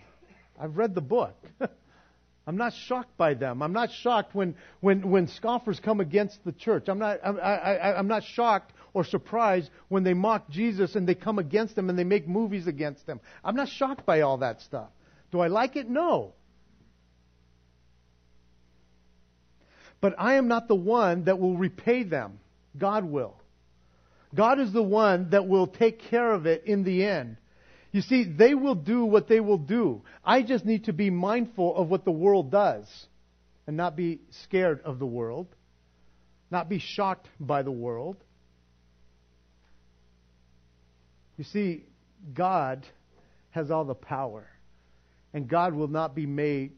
[0.60, 1.34] I've read the book.
[2.46, 3.62] I'm not shocked by them.
[3.62, 6.88] I'm not shocked when, when, when scoffers come against the church.
[6.88, 11.14] I'm not, I'm, I, I'm not shocked or surprised when they mock Jesus and they
[11.14, 13.20] come against him and they make movies against him.
[13.44, 14.88] I'm not shocked by all that stuff.
[15.30, 15.88] Do I like it?
[15.88, 16.34] No.
[20.00, 22.38] But I am not the one that will repay them.
[22.76, 23.34] God will.
[24.34, 27.36] God is the one that will take care of it in the end.
[27.90, 30.02] You see, they will do what they will do.
[30.24, 32.86] I just need to be mindful of what the world does
[33.66, 35.46] and not be scared of the world,
[36.50, 38.16] not be shocked by the world.
[41.38, 41.84] You see,
[42.34, 42.86] God
[43.50, 44.48] has all the power,
[45.38, 46.72] and God will not be made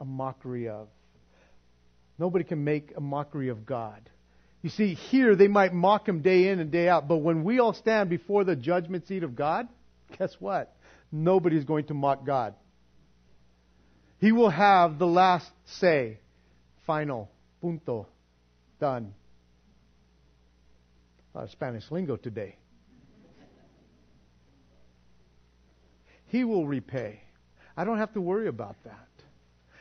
[0.00, 0.88] a mockery of.
[2.18, 4.00] Nobody can make a mockery of God.
[4.62, 7.58] You see, here they might mock him day in and day out, but when we
[7.58, 9.68] all stand before the judgment seat of God,
[10.18, 10.74] guess what?
[11.12, 12.54] Nobody's going to mock God.
[14.20, 16.18] He will have the last say.
[16.86, 17.30] Final.
[17.60, 18.06] Punto.
[18.80, 19.12] Done.
[21.34, 22.56] A lot of Spanish lingo today.
[26.28, 27.20] He will repay.
[27.78, 29.08] I don't have to worry about that.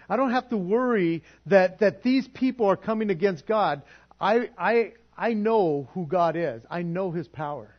[0.08, 3.82] I don't have to worry that, that these people are coming against God.
[4.22, 6.62] I, I, I know who God is.
[6.70, 7.74] I know His power.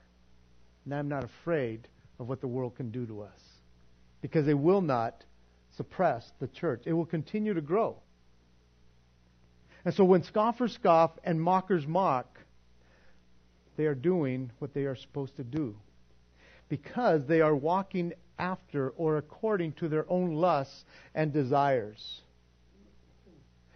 [0.84, 1.86] And I'm not afraid
[2.18, 3.40] of what the world can do to us.
[4.20, 5.22] Because they will not
[5.76, 6.82] suppress the church.
[6.84, 7.98] It will continue to grow.
[9.84, 12.40] And so when scoffers scoff and mockers mock,
[13.76, 15.76] they are doing what they are supposed to do.
[16.68, 22.20] Because they are walking after or according to their own lusts and desires.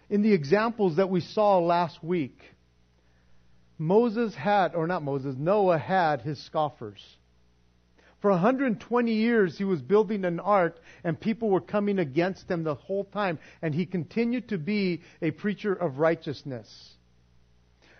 [0.09, 2.39] In the examples that we saw last week,
[3.77, 7.03] Moses had, or not Moses, Noah had his scoffers.
[8.21, 12.75] For 120 years, he was building an ark, and people were coming against him the
[12.75, 16.93] whole time, and he continued to be a preacher of righteousness.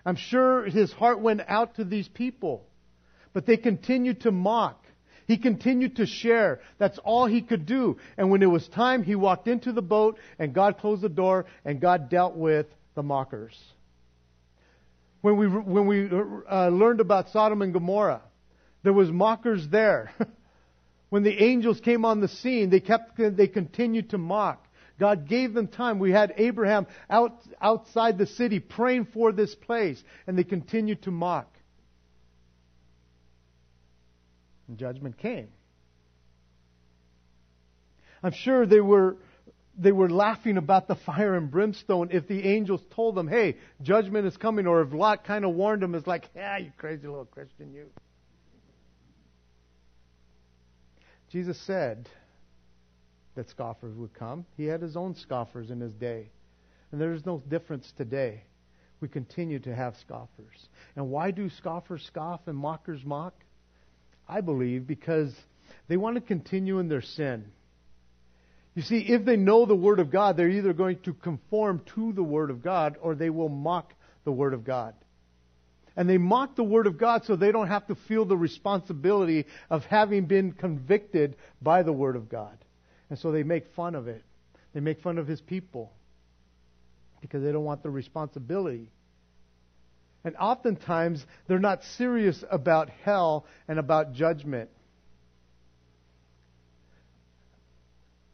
[0.06, 2.66] I'm sure his heart went out to these people,
[3.34, 4.83] but they continued to mock.
[5.28, 6.60] He continued to share.
[6.78, 7.98] That's all he could do.
[8.18, 11.46] And when it was time, he walked into the boat and God closed the door
[11.64, 13.58] and God dealt with the mockers.
[15.22, 18.22] When we, when we uh, learned about Sodom and Gomorrah,
[18.84, 20.12] there was mockers there.
[21.10, 24.68] when the angels came on the scene, they kept, they continued to mock.
[25.00, 26.00] God gave them time.
[26.00, 31.12] We had Abraham out, outside the city praying for this place, and they continued to
[31.12, 31.53] mock.
[34.74, 35.50] And judgment came.
[38.24, 39.18] I'm sure they were
[39.78, 44.26] they were laughing about the fire and brimstone if the angels told them, hey, judgment
[44.26, 47.26] is coming, or if Lot kind of warned them, it's like, yeah, you crazy little
[47.26, 47.86] Christian, you.
[51.30, 52.10] Jesus said
[53.36, 54.46] that scoffers would come.
[54.58, 56.30] He had his own scoffers in his day.
[56.92, 58.44] And there is no difference today.
[59.02, 60.70] We continue to have scoffers.
[60.96, 63.34] And why do scoffers scoff and mockers mock?
[64.28, 65.34] I believe, because
[65.88, 67.46] they want to continue in their sin.
[68.76, 72.14] You see, if they know the Word of God, they're either going to conform to
[72.14, 74.96] the Word of God or they will mock the Word of God.
[75.96, 79.46] And they mock the Word of God so they don't have to feel the responsibility
[79.70, 82.58] of having been convicted by the Word of God.
[83.12, 84.24] And so they make fun of it.
[84.74, 85.92] They make fun of His people
[87.22, 88.90] because they don't want the responsibility.
[90.24, 94.70] And oftentimes, they're not serious about hell and about judgment.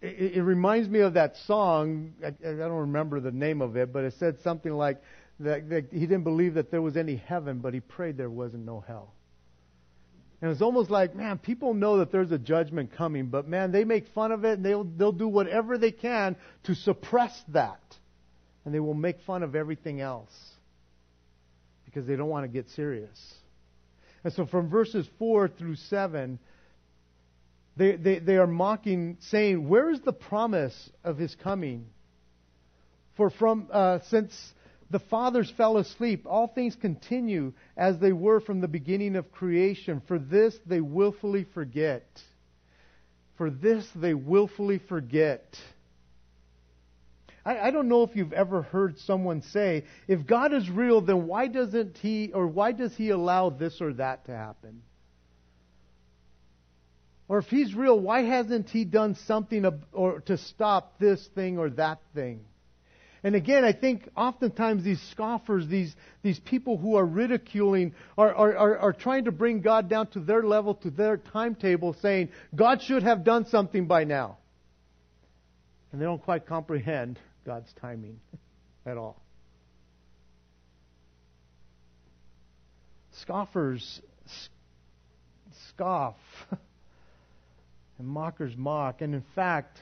[0.01, 2.13] It, it, reminds me of that song.
[2.23, 5.01] I, I, don't remember the name of it, but it said something like
[5.39, 8.65] that, that he didn't believe that there was any heaven, but he prayed there wasn't
[8.65, 9.13] no hell.
[10.41, 13.83] And it's almost like, man, people know that there's a judgment coming, but man, they
[13.83, 17.81] make fun of it and they'll, they'll do whatever they can to suppress that.
[18.63, 20.31] And they will make fun of everything else
[21.89, 23.33] because they don't want to get serious.
[24.23, 26.39] And so from verses 4 through 7,
[27.77, 31.85] they, they, they are mocking, saying, Where is the promise of his coming?
[33.15, 34.33] For from uh, since
[34.91, 40.01] the fathers fell asleep, all things continue as they were from the beginning of creation.
[40.07, 42.05] For this they willfully forget.
[43.37, 45.43] For this they willfully forget.
[47.49, 51.25] I, I don't know if you've ever heard someone say, if God is real, then
[51.25, 54.83] why doesn't he, or why does he allow this or that to happen?
[57.27, 61.71] Or if he's real, why hasn't he done something or to stop this thing or
[61.71, 62.41] that thing?
[63.23, 68.57] And again, I think oftentimes these scoffers, these, these people who are ridiculing, are, are,
[68.57, 72.83] are, are, trying to bring God down to their level, to their timetable, saying, God
[72.83, 74.37] should have done something by now.
[75.91, 78.19] And they don't quite comprehend God's timing
[78.85, 79.21] at all.
[83.11, 84.01] Scoffers
[85.69, 86.15] scoff,
[87.97, 89.01] and mockers mock.
[89.01, 89.79] And in fact,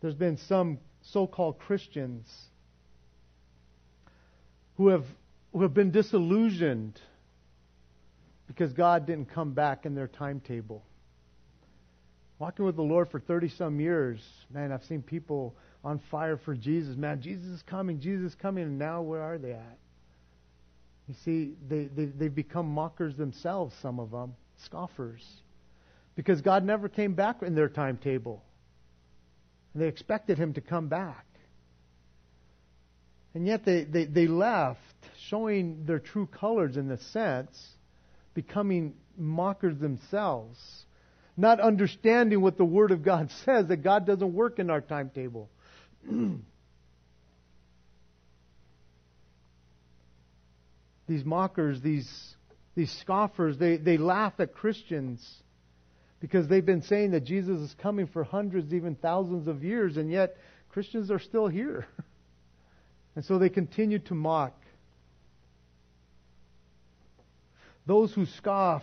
[0.00, 2.26] there's been some so called Christians
[4.76, 5.04] who have,
[5.52, 7.00] who have been disillusioned
[8.46, 10.82] because God didn't come back in their timetable.
[12.38, 14.20] Walking with the Lord for 30 some years,
[14.52, 16.96] man, I've seen people on fire for Jesus.
[16.96, 19.78] Man, Jesus is coming, Jesus is coming, and now where are they at?
[21.08, 24.34] You see, they, they, they've become mockers themselves, some of them,
[24.64, 25.24] scoffers,
[26.14, 28.44] because God never came back in their timetable.
[29.72, 31.24] And they expected him to come back.
[33.34, 34.80] And yet they, they, they left,
[35.28, 37.56] showing their true colors in the sense,
[38.34, 40.58] becoming mockers themselves,
[41.38, 45.48] not understanding what the Word of God says, that God doesn't work in our timetable.
[51.08, 52.34] these mockers, these,
[52.74, 55.26] these scoffers, they, they laugh at Christians
[56.20, 60.10] because they've been saying that Jesus is coming for hundreds, even thousands of years, and
[60.10, 60.36] yet
[60.70, 61.86] Christians are still here.
[63.16, 64.54] and so they continue to mock.
[67.86, 68.82] Those who scoff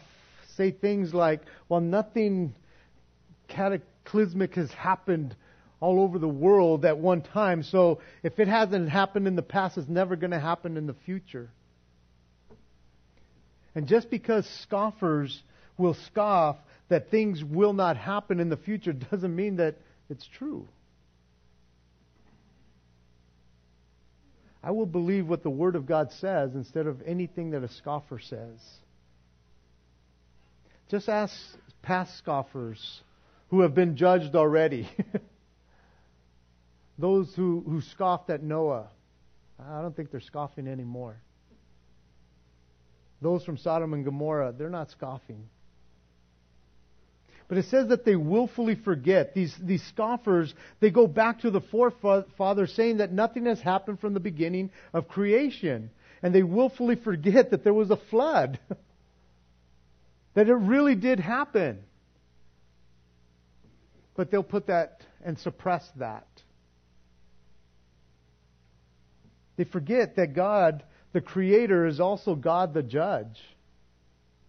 [0.55, 2.55] say things like, well, nothing
[3.47, 5.35] cataclysmic has happened
[5.79, 9.77] all over the world at one time, so if it hasn't happened in the past,
[9.77, 11.49] it's never going to happen in the future.
[13.75, 15.43] And just because scoffers
[15.77, 16.55] will scoff
[16.87, 19.75] that things will not happen in the future doesn't mean that
[20.09, 20.67] it's true.
[24.63, 28.17] I will believe what the Word of God says instead of anything that a scoffer
[28.17, 28.59] says.
[30.89, 31.33] Just ask
[31.81, 33.01] past scoffers
[33.49, 34.89] who have been judged already.
[36.97, 38.87] Those who, who scoffed at Noah.
[39.59, 41.17] I don't think they're scoffing anymore.
[43.21, 45.49] Those from Sodom and Gomorrah, they're not scoffing.
[47.47, 49.33] But it says that they willfully forget.
[49.33, 54.13] These, these scoffers, they go back to the forefathers saying that nothing has happened from
[54.13, 55.91] the beginning of creation.
[56.23, 58.59] And they willfully forget that there was a flood.
[60.35, 61.79] that it really did happen.
[64.15, 66.27] But they'll put that and suppress that.
[69.57, 70.83] They forget that God,
[71.13, 73.39] the Creator, is also God the judge.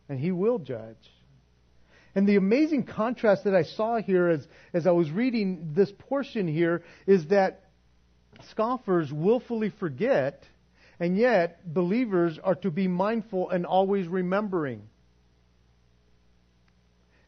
[0.09, 0.97] And He will judge.
[2.15, 6.49] And the amazing contrast that I saw here as, as I was reading this portion
[6.49, 7.65] here is that
[8.51, 10.45] scoffers willfully forget,
[10.99, 14.83] and yet believers are to be mindful and always remembering.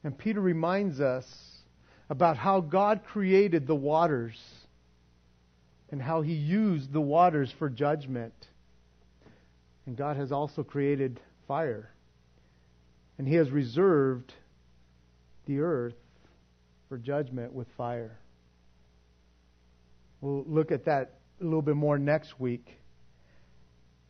[0.09, 1.27] And Peter reminds us
[2.09, 4.41] about how God created the waters
[5.91, 8.33] and how he used the waters for judgment.
[9.85, 11.91] And God has also created fire.
[13.19, 14.33] And he has reserved
[15.45, 16.01] the earth
[16.89, 18.19] for judgment with fire.
[20.23, 22.81] We'll look at that a little bit more next week.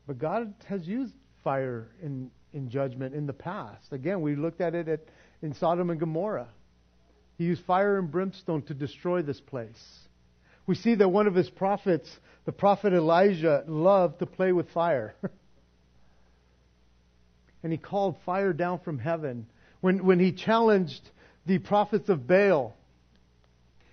[0.07, 3.93] But God has used fire in, in judgment in the past.
[3.93, 5.01] Again, we looked at it at,
[5.43, 6.49] in Sodom and Gomorrah.
[7.37, 9.99] He used fire and brimstone to destroy this place.
[10.67, 12.09] We see that one of his prophets,
[12.45, 15.15] the prophet Elijah, loved to play with fire.
[17.63, 19.47] and he called fire down from heaven.
[19.81, 21.01] When, when he challenged
[21.47, 22.77] the prophets of Baal.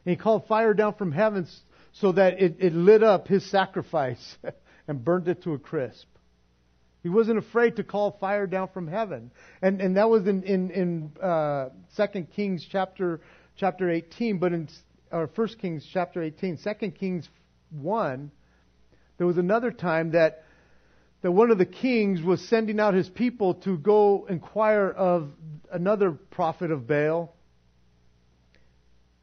[0.05, 1.47] And he called fire down from heaven
[1.93, 4.37] so that it, it lit up his sacrifice
[4.87, 6.07] and burned it to a crisp.
[7.05, 9.29] He wasn't afraid to call fire down from heaven.
[9.61, 13.21] And, and that was in, in, in uh, 2 Kings chapter,
[13.57, 14.67] chapter 18, but in
[15.11, 17.29] or 1 Kings chapter 18, 2 Kings
[17.69, 18.31] 1,
[19.19, 20.45] there was another time that
[21.21, 25.29] that one of the kings was sending out his people to go inquire of
[25.71, 27.35] another prophet of Baal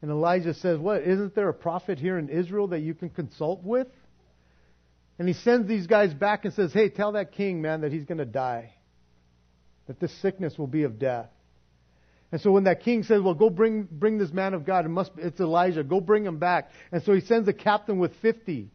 [0.01, 1.01] and Elijah says, What?
[1.01, 3.87] Isn't there a prophet here in Israel that you can consult with?
[5.23, 8.03] And he sends these guys back and says, Hey, tell that king, man, that he's
[8.03, 8.73] going to die,
[9.87, 11.29] that this sickness will be of death.
[12.33, 14.89] And so when that king says, well, go bring, bring this man of God, it
[14.89, 16.71] must, it's Elijah, go bring him back.
[16.91, 18.69] And so he sends a captain with 50.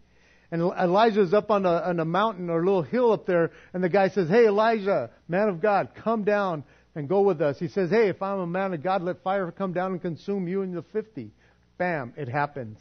[0.50, 3.50] And Elijah is up on a, on a mountain or a little hill up there,
[3.74, 7.58] and the guy says, hey, Elijah, man of God, come down and go with us.
[7.58, 10.48] He says, hey, if I'm a man of God, let fire come down and consume
[10.48, 11.30] you and the 50.
[11.76, 12.78] Bam, it happens.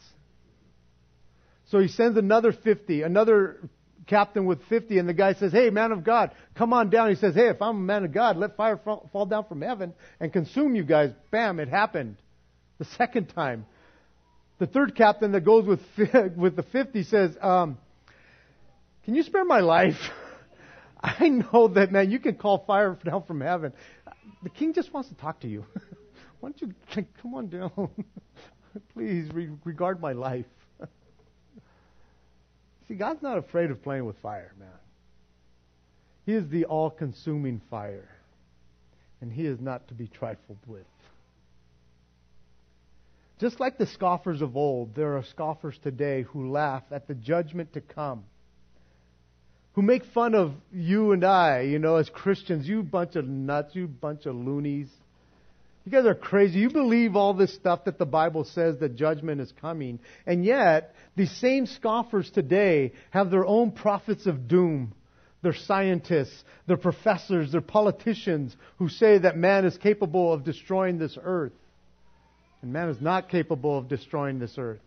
[1.70, 3.68] So he sends another 50, another
[4.06, 7.10] captain with 50, and the guy says, Hey, man of God, come on down.
[7.10, 9.92] He says, Hey, if I'm a man of God, let fire fall, down from heaven
[10.18, 11.10] and consume you guys.
[11.30, 12.16] Bam, it happened.
[12.78, 13.66] The second time.
[14.58, 15.80] The third captain that goes with,
[16.36, 17.78] with the 50 says, um,
[19.04, 19.98] Can you spare my life?
[21.00, 23.72] I know that, man, you can call fire down from heaven.
[24.42, 25.64] The king just wants to talk to you.
[26.40, 27.90] Why don't you come on down?
[28.94, 29.28] Please
[29.64, 30.46] regard my life.
[32.88, 34.68] See, God's not afraid of playing with fire, man.
[36.24, 38.08] He is the all consuming fire,
[39.20, 40.86] and He is not to be trifled with.
[43.38, 47.74] Just like the scoffers of old, there are scoffers today who laugh at the judgment
[47.74, 48.24] to come,
[49.74, 52.66] who make fun of you and I, you know, as Christians.
[52.66, 54.88] You bunch of nuts, you bunch of loonies.
[55.88, 56.58] You guys are crazy.
[56.58, 60.00] You believe all this stuff that the Bible says that judgment is coming.
[60.26, 64.92] And yet, these same scoffers today have their own prophets of doom.
[65.40, 71.16] They're scientists, they're professors, they're politicians who say that man is capable of destroying this
[71.22, 71.54] earth.
[72.60, 74.82] And man is not capable of destroying this earth.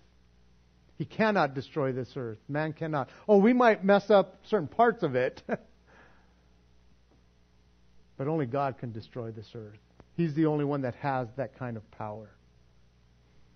[0.99, 2.37] He cannot destroy this earth.
[2.47, 3.09] Man cannot.
[3.27, 5.41] Oh, we might mess up certain parts of it.
[8.17, 9.79] but only God can destroy this earth.
[10.15, 12.29] He's the only one that has that kind of power.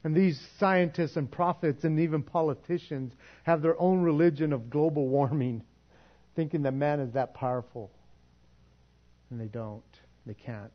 [0.03, 5.63] And these scientists and prophets and even politicians have their own religion of global warming,
[6.35, 7.91] thinking that man is that powerful.
[9.31, 9.81] And they don't.
[10.27, 10.71] They can't.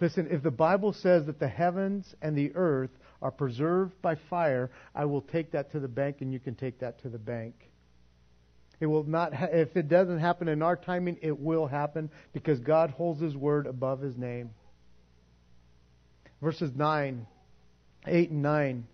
[0.00, 2.90] Listen, if the Bible says that the heavens and the earth
[3.22, 6.80] are preserved by fire, I will take that to the bank and you can take
[6.80, 7.54] that to the bank.
[8.80, 12.58] It will not ha- if it doesn't happen in our timing, it will happen because
[12.58, 14.50] God holds his word above his name
[16.42, 17.24] verses 9,
[18.04, 18.86] 8 and 9,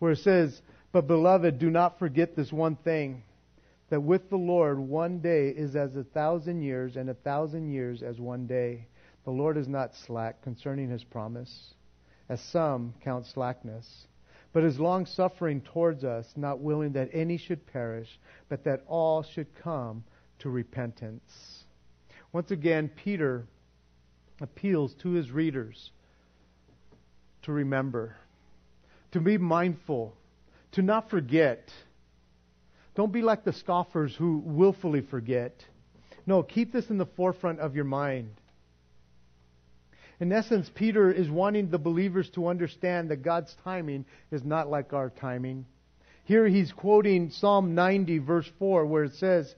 [0.00, 0.60] where it says,
[0.90, 3.22] But beloved, do not forget this one thing,
[3.88, 8.02] that with the Lord one day is as a thousand years, and a thousand years
[8.02, 8.88] as one day.
[9.24, 11.74] The Lord is not slack concerning his promise,
[12.28, 13.86] as some count slackness,
[14.52, 18.08] but is long suffering towards us, not willing that any should perish,
[18.48, 20.02] but that all should come
[20.40, 21.64] to repentance.
[22.32, 23.46] Once again, Peter
[24.40, 25.92] appeals to his readers
[27.42, 28.16] to remember,
[29.12, 30.14] to be mindful,
[30.72, 31.70] to not forget.
[32.94, 35.64] Don't be like the scoffers who willfully forget.
[36.26, 38.30] No, keep this in the forefront of your mind.
[40.20, 44.92] In essence, Peter is wanting the believers to understand that God's timing is not like
[44.92, 45.66] our timing.
[46.24, 49.52] Here he's quoting Psalm 90, verse 4, where it says,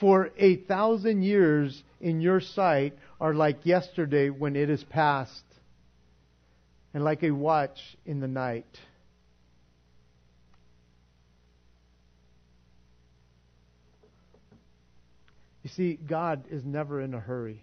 [0.00, 5.42] For a thousand years in your sight are like yesterday when it is past,
[6.98, 8.66] and like a watch in the night.
[15.62, 17.62] You see, God is never in a hurry.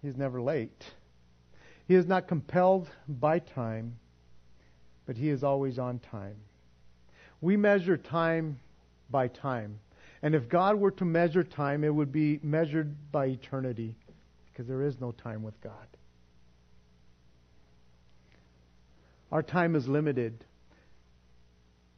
[0.00, 0.84] He's never late.
[1.88, 3.98] He is not compelled by time,
[5.06, 6.36] but He is always on time.
[7.40, 8.60] We measure time
[9.10, 9.80] by time.
[10.22, 13.96] And if God were to measure time, it would be measured by eternity,
[14.52, 15.88] because there is no time with God.
[19.32, 20.44] Our time is limited,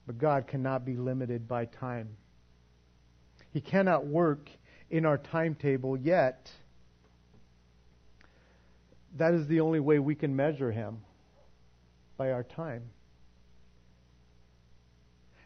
[0.07, 2.17] but God cannot be limited by time.
[3.53, 4.49] He cannot work
[4.91, 6.51] in our timetable yet.
[9.17, 10.99] That is the only way we can measure Him
[12.17, 12.83] by our time.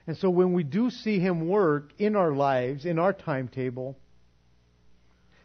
[0.07, 3.97] And so when we do see Him work in our lives, in our timetable,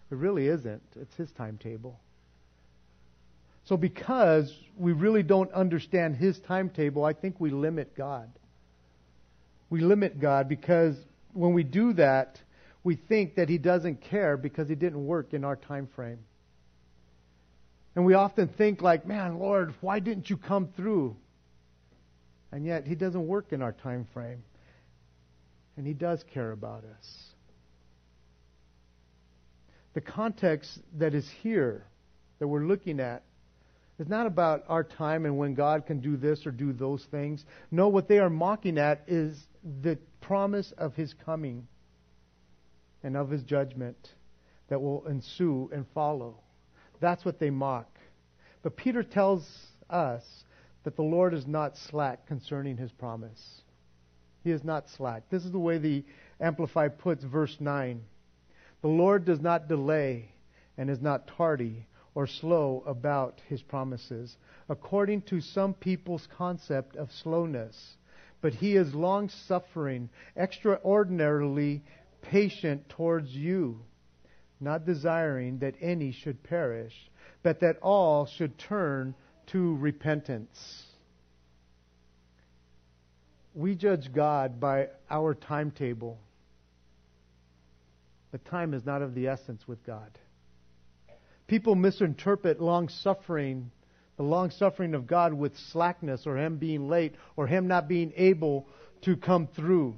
[0.09, 0.83] it really isn't.
[0.95, 1.99] It's His timetable.
[3.68, 8.30] So, because we really don't understand His timetable, I think we limit God.
[9.70, 10.95] We limit God because
[11.34, 12.39] when we do that,
[12.86, 16.20] we think that He doesn't care because He didn't work in our time frame.
[17.93, 21.18] And we often think like, man, Lord, why didn't you come through?
[22.53, 24.43] And yet He doesn't work in our time frame.
[25.76, 27.34] And He does care about us.
[29.93, 31.86] The context that is here
[32.39, 33.24] that we're looking at
[33.99, 37.45] it's not about our time and when God can do this or do those things.
[37.71, 39.47] No, what they are mocking at is
[39.81, 41.67] the promise of His coming
[43.03, 43.97] and of His judgment
[44.69, 46.35] that will ensue and follow.
[46.99, 47.87] That's what they mock.
[48.61, 49.47] But Peter tells
[49.89, 50.23] us
[50.83, 53.61] that the Lord is not slack concerning his promise.
[54.43, 55.23] He is not slack.
[55.29, 56.03] This is the way the
[56.39, 58.01] Amplified puts verse 9.
[58.81, 60.31] The Lord does not delay
[60.77, 61.87] and is not tardy
[62.18, 64.36] or slow about his promises,
[64.70, 67.95] according to some people's concept of slowness.
[68.41, 71.84] But he is long suffering, extraordinarily
[72.24, 73.82] patient towards you,
[74.59, 76.95] not desiring that any should perish,
[77.43, 79.13] but that all should turn
[79.51, 80.86] to repentance.
[83.53, 86.18] We judge God by our timetable.
[88.32, 90.18] But time is not of the essence with God.
[91.47, 93.71] People misinterpret long suffering,
[94.17, 98.11] the long suffering of God with slackness or Him being late or Him not being
[98.17, 98.67] able
[99.01, 99.95] to come through.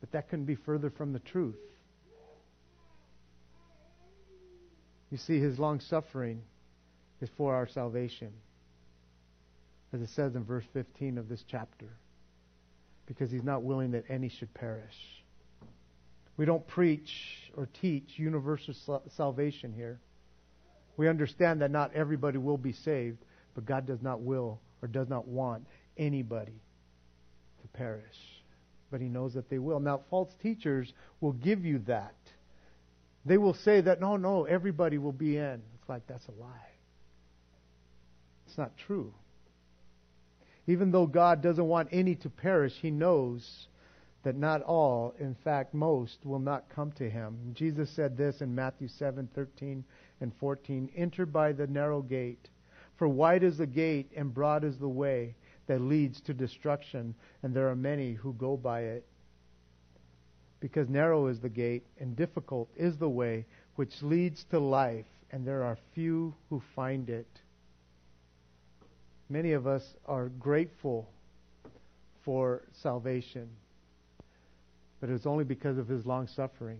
[0.00, 1.56] But that couldn't be further from the truth.
[5.10, 6.42] You see, His long suffering
[7.20, 8.32] is for our salvation,
[9.92, 11.88] as it says in verse 15 of this chapter,
[13.06, 15.21] because He's not willing that any should perish.
[16.42, 17.08] We don't preach
[17.56, 18.74] or teach universal
[19.16, 20.00] salvation here.
[20.96, 23.18] We understand that not everybody will be saved,
[23.54, 26.60] but God does not will or does not want anybody
[27.60, 28.16] to perish.
[28.90, 29.78] But He knows that they will.
[29.78, 32.16] Now, false teachers will give you that.
[33.24, 35.62] They will say that, no, no, everybody will be in.
[35.78, 36.70] It's like, that's a lie.
[38.48, 39.14] It's not true.
[40.66, 43.68] Even though God doesn't want any to perish, He knows
[44.22, 47.36] that not all, in fact most, will not come to him.
[47.54, 49.84] Jesus said this in Matthew 7:13
[50.20, 52.48] and 14, "Enter by the narrow gate,
[52.94, 55.34] for wide is the gate and broad is the way
[55.66, 59.06] that leads to destruction, and there are many who go by it.
[60.60, 63.44] Because narrow is the gate and difficult is the way
[63.74, 67.42] which leads to life, and there are few who find it."
[69.28, 71.08] Many of us are grateful
[72.20, 73.50] for salvation
[75.02, 76.78] but it was only because of his long suffering.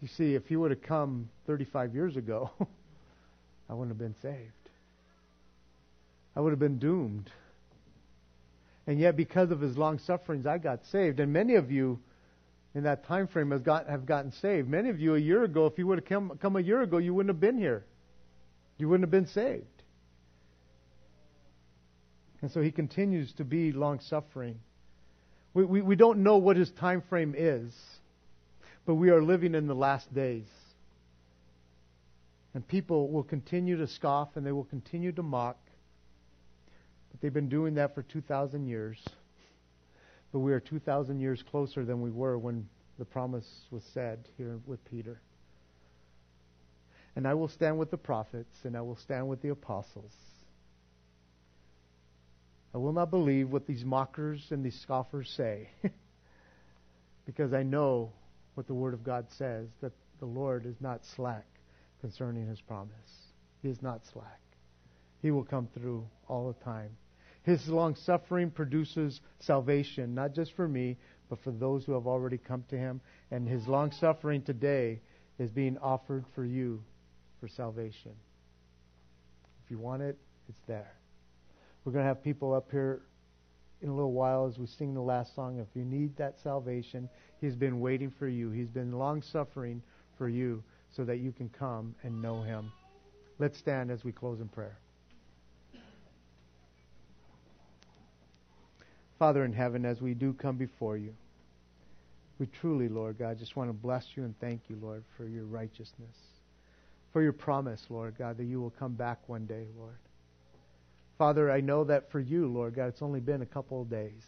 [0.00, 2.50] You see, if he would have come 35 years ago,
[3.68, 4.70] I wouldn't have been saved.
[6.34, 7.30] I would have been doomed.
[8.86, 11.20] And yet, because of his long sufferings, I got saved.
[11.20, 11.98] And many of you
[12.74, 14.66] in that time frame have, got, have gotten saved.
[14.66, 16.96] Many of you a year ago, if you would have come, come a year ago,
[16.96, 17.84] you wouldn't have been here.
[18.78, 19.66] You wouldn't have been saved.
[22.40, 24.60] And so he continues to be long suffering.
[25.54, 27.72] We, we, we don't know what his time frame is,
[28.86, 30.46] but we are living in the last days.
[32.54, 35.58] And people will continue to scoff and they will continue to mock.
[37.10, 38.98] But they've been doing that for 2,000 years.
[40.32, 42.68] But we are 2,000 years closer than we were when
[42.98, 45.20] the promise was said here with Peter.
[47.16, 50.12] And I will stand with the prophets and I will stand with the apostles.
[52.74, 55.68] I will not believe what these mockers and these scoffers say.
[57.28, 58.10] because I know
[58.54, 61.44] what the Word of God says that the Lord is not slack
[62.00, 62.90] concerning His promise.
[63.62, 64.40] He is not slack.
[65.20, 66.90] He will come through all the time.
[67.42, 70.96] His long suffering produces salvation, not just for me,
[71.28, 73.00] but for those who have already come to Him.
[73.30, 75.00] And His long suffering today
[75.38, 76.82] is being offered for you
[77.40, 78.12] for salvation.
[79.64, 80.97] If you want it, it's there.
[81.88, 83.00] We're going to have people up here
[83.80, 85.58] in a little while as we sing the last song.
[85.58, 87.08] If you need that salvation,
[87.40, 88.50] He's been waiting for you.
[88.50, 89.80] He's been long suffering
[90.18, 90.62] for you
[90.94, 92.70] so that you can come and know Him.
[93.38, 94.76] Let's stand as we close in prayer.
[99.18, 101.14] Father in heaven, as we do come before you,
[102.38, 105.46] we truly, Lord God, just want to bless you and thank you, Lord, for your
[105.46, 106.16] righteousness,
[107.14, 109.96] for your promise, Lord God, that you will come back one day, Lord.
[111.18, 114.22] Father, I know that for you, Lord God, it's only been a couple of days.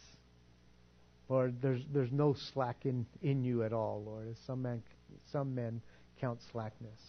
[1.29, 4.83] Lord, there's there's no slack in, in you at all, Lord, as some men
[5.31, 5.81] some men
[6.19, 6.99] count slackness.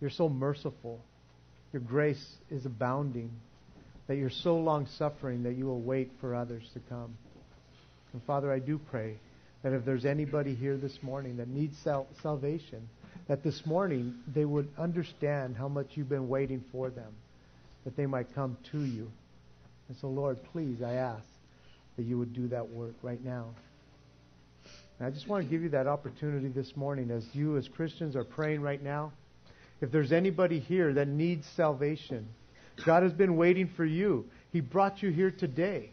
[0.00, 1.00] You're so merciful.
[1.72, 3.32] Your grace is abounding.
[4.06, 7.18] That you're so long suffering that you will wait for others to come.
[8.12, 9.16] And Father, I do pray
[9.62, 12.88] that if there's anybody here this morning that needs sal- salvation,
[13.26, 17.12] that this morning they would understand how much you've been waiting for them
[17.88, 19.10] that they might come to you.
[19.88, 21.24] And so, Lord, please, I ask
[21.96, 23.46] that you would do that work right now.
[24.98, 28.14] And I just want to give you that opportunity this morning as you, as Christians,
[28.14, 29.10] are praying right now.
[29.80, 32.28] If there's anybody here that needs salvation,
[32.84, 34.26] God has been waiting for you.
[34.52, 35.88] He brought you here today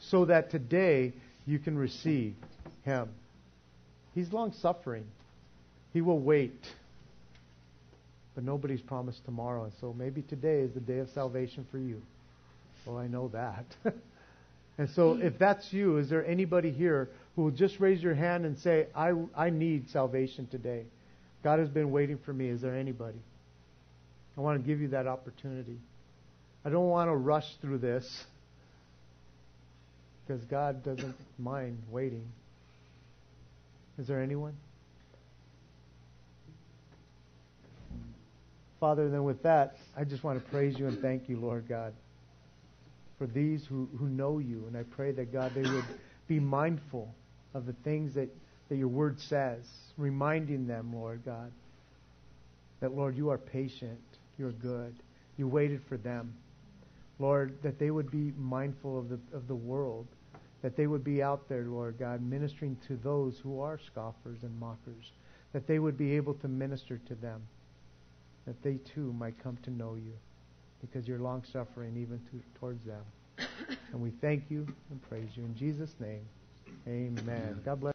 [0.00, 1.12] so that today
[1.44, 2.36] you can receive
[2.86, 3.10] Him.
[4.14, 5.04] He's long suffering.
[5.92, 6.64] He will wait.
[8.38, 9.64] But nobody's promised tomorrow.
[9.64, 12.00] And so maybe today is the day of salvation for you.
[12.86, 13.64] Well, I know that.
[14.78, 18.46] and so if that's you, is there anybody here who will just raise your hand
[18.46, 20.84] and say, I, I need salvation today?
[21.42, 22.46] God has been waiting for me.
[22.46, 23.18] Is there anybody?
[24.36, 25.80] I want to give you that opportunity.
[26.64, 28.24] I don't want to rush through this
[30.24, 32.28] because God doesn't mind waiting.
[33.98, 34.54] Is there anyone?
[38.80, 41.92] Father, then with that, I just want to praise you and thank you, Lord God,
[43.18, 44.64] for these who, who know you.
[44.68, 45.84] And I pray that, God, they would
[46.28, 47.12] be mindful
[47.54, 48.28] of the things that,
[48.68, 49.64] that your word says,
[49.96, 51.50] reminding them, Lord God,
[52.80, 53.98] that, Lord, you are patient,
[54.38, 54.94] you're good,
[55.36, 56.32] you waited for them.
[57.18, 60.06] Lord, that they would be mindful of the, of the world,
[60.62, 64.60] that they would be out there, Lord God, ministering to those who are scoffers and
[64.60, 65.10] mockers,
[65.52, 67.42] that they would be able to minister to them
[68.48, 70.14] that they too might come to know you
[70.80, 73.02] because you're long suffering even to, towards them.
[73.92, 75.44] and we thank you and praise you.
[75.44, 76.26] In Jesus' name,
[76.86, 77.60] amen.
[77.62, 77.86] God bless.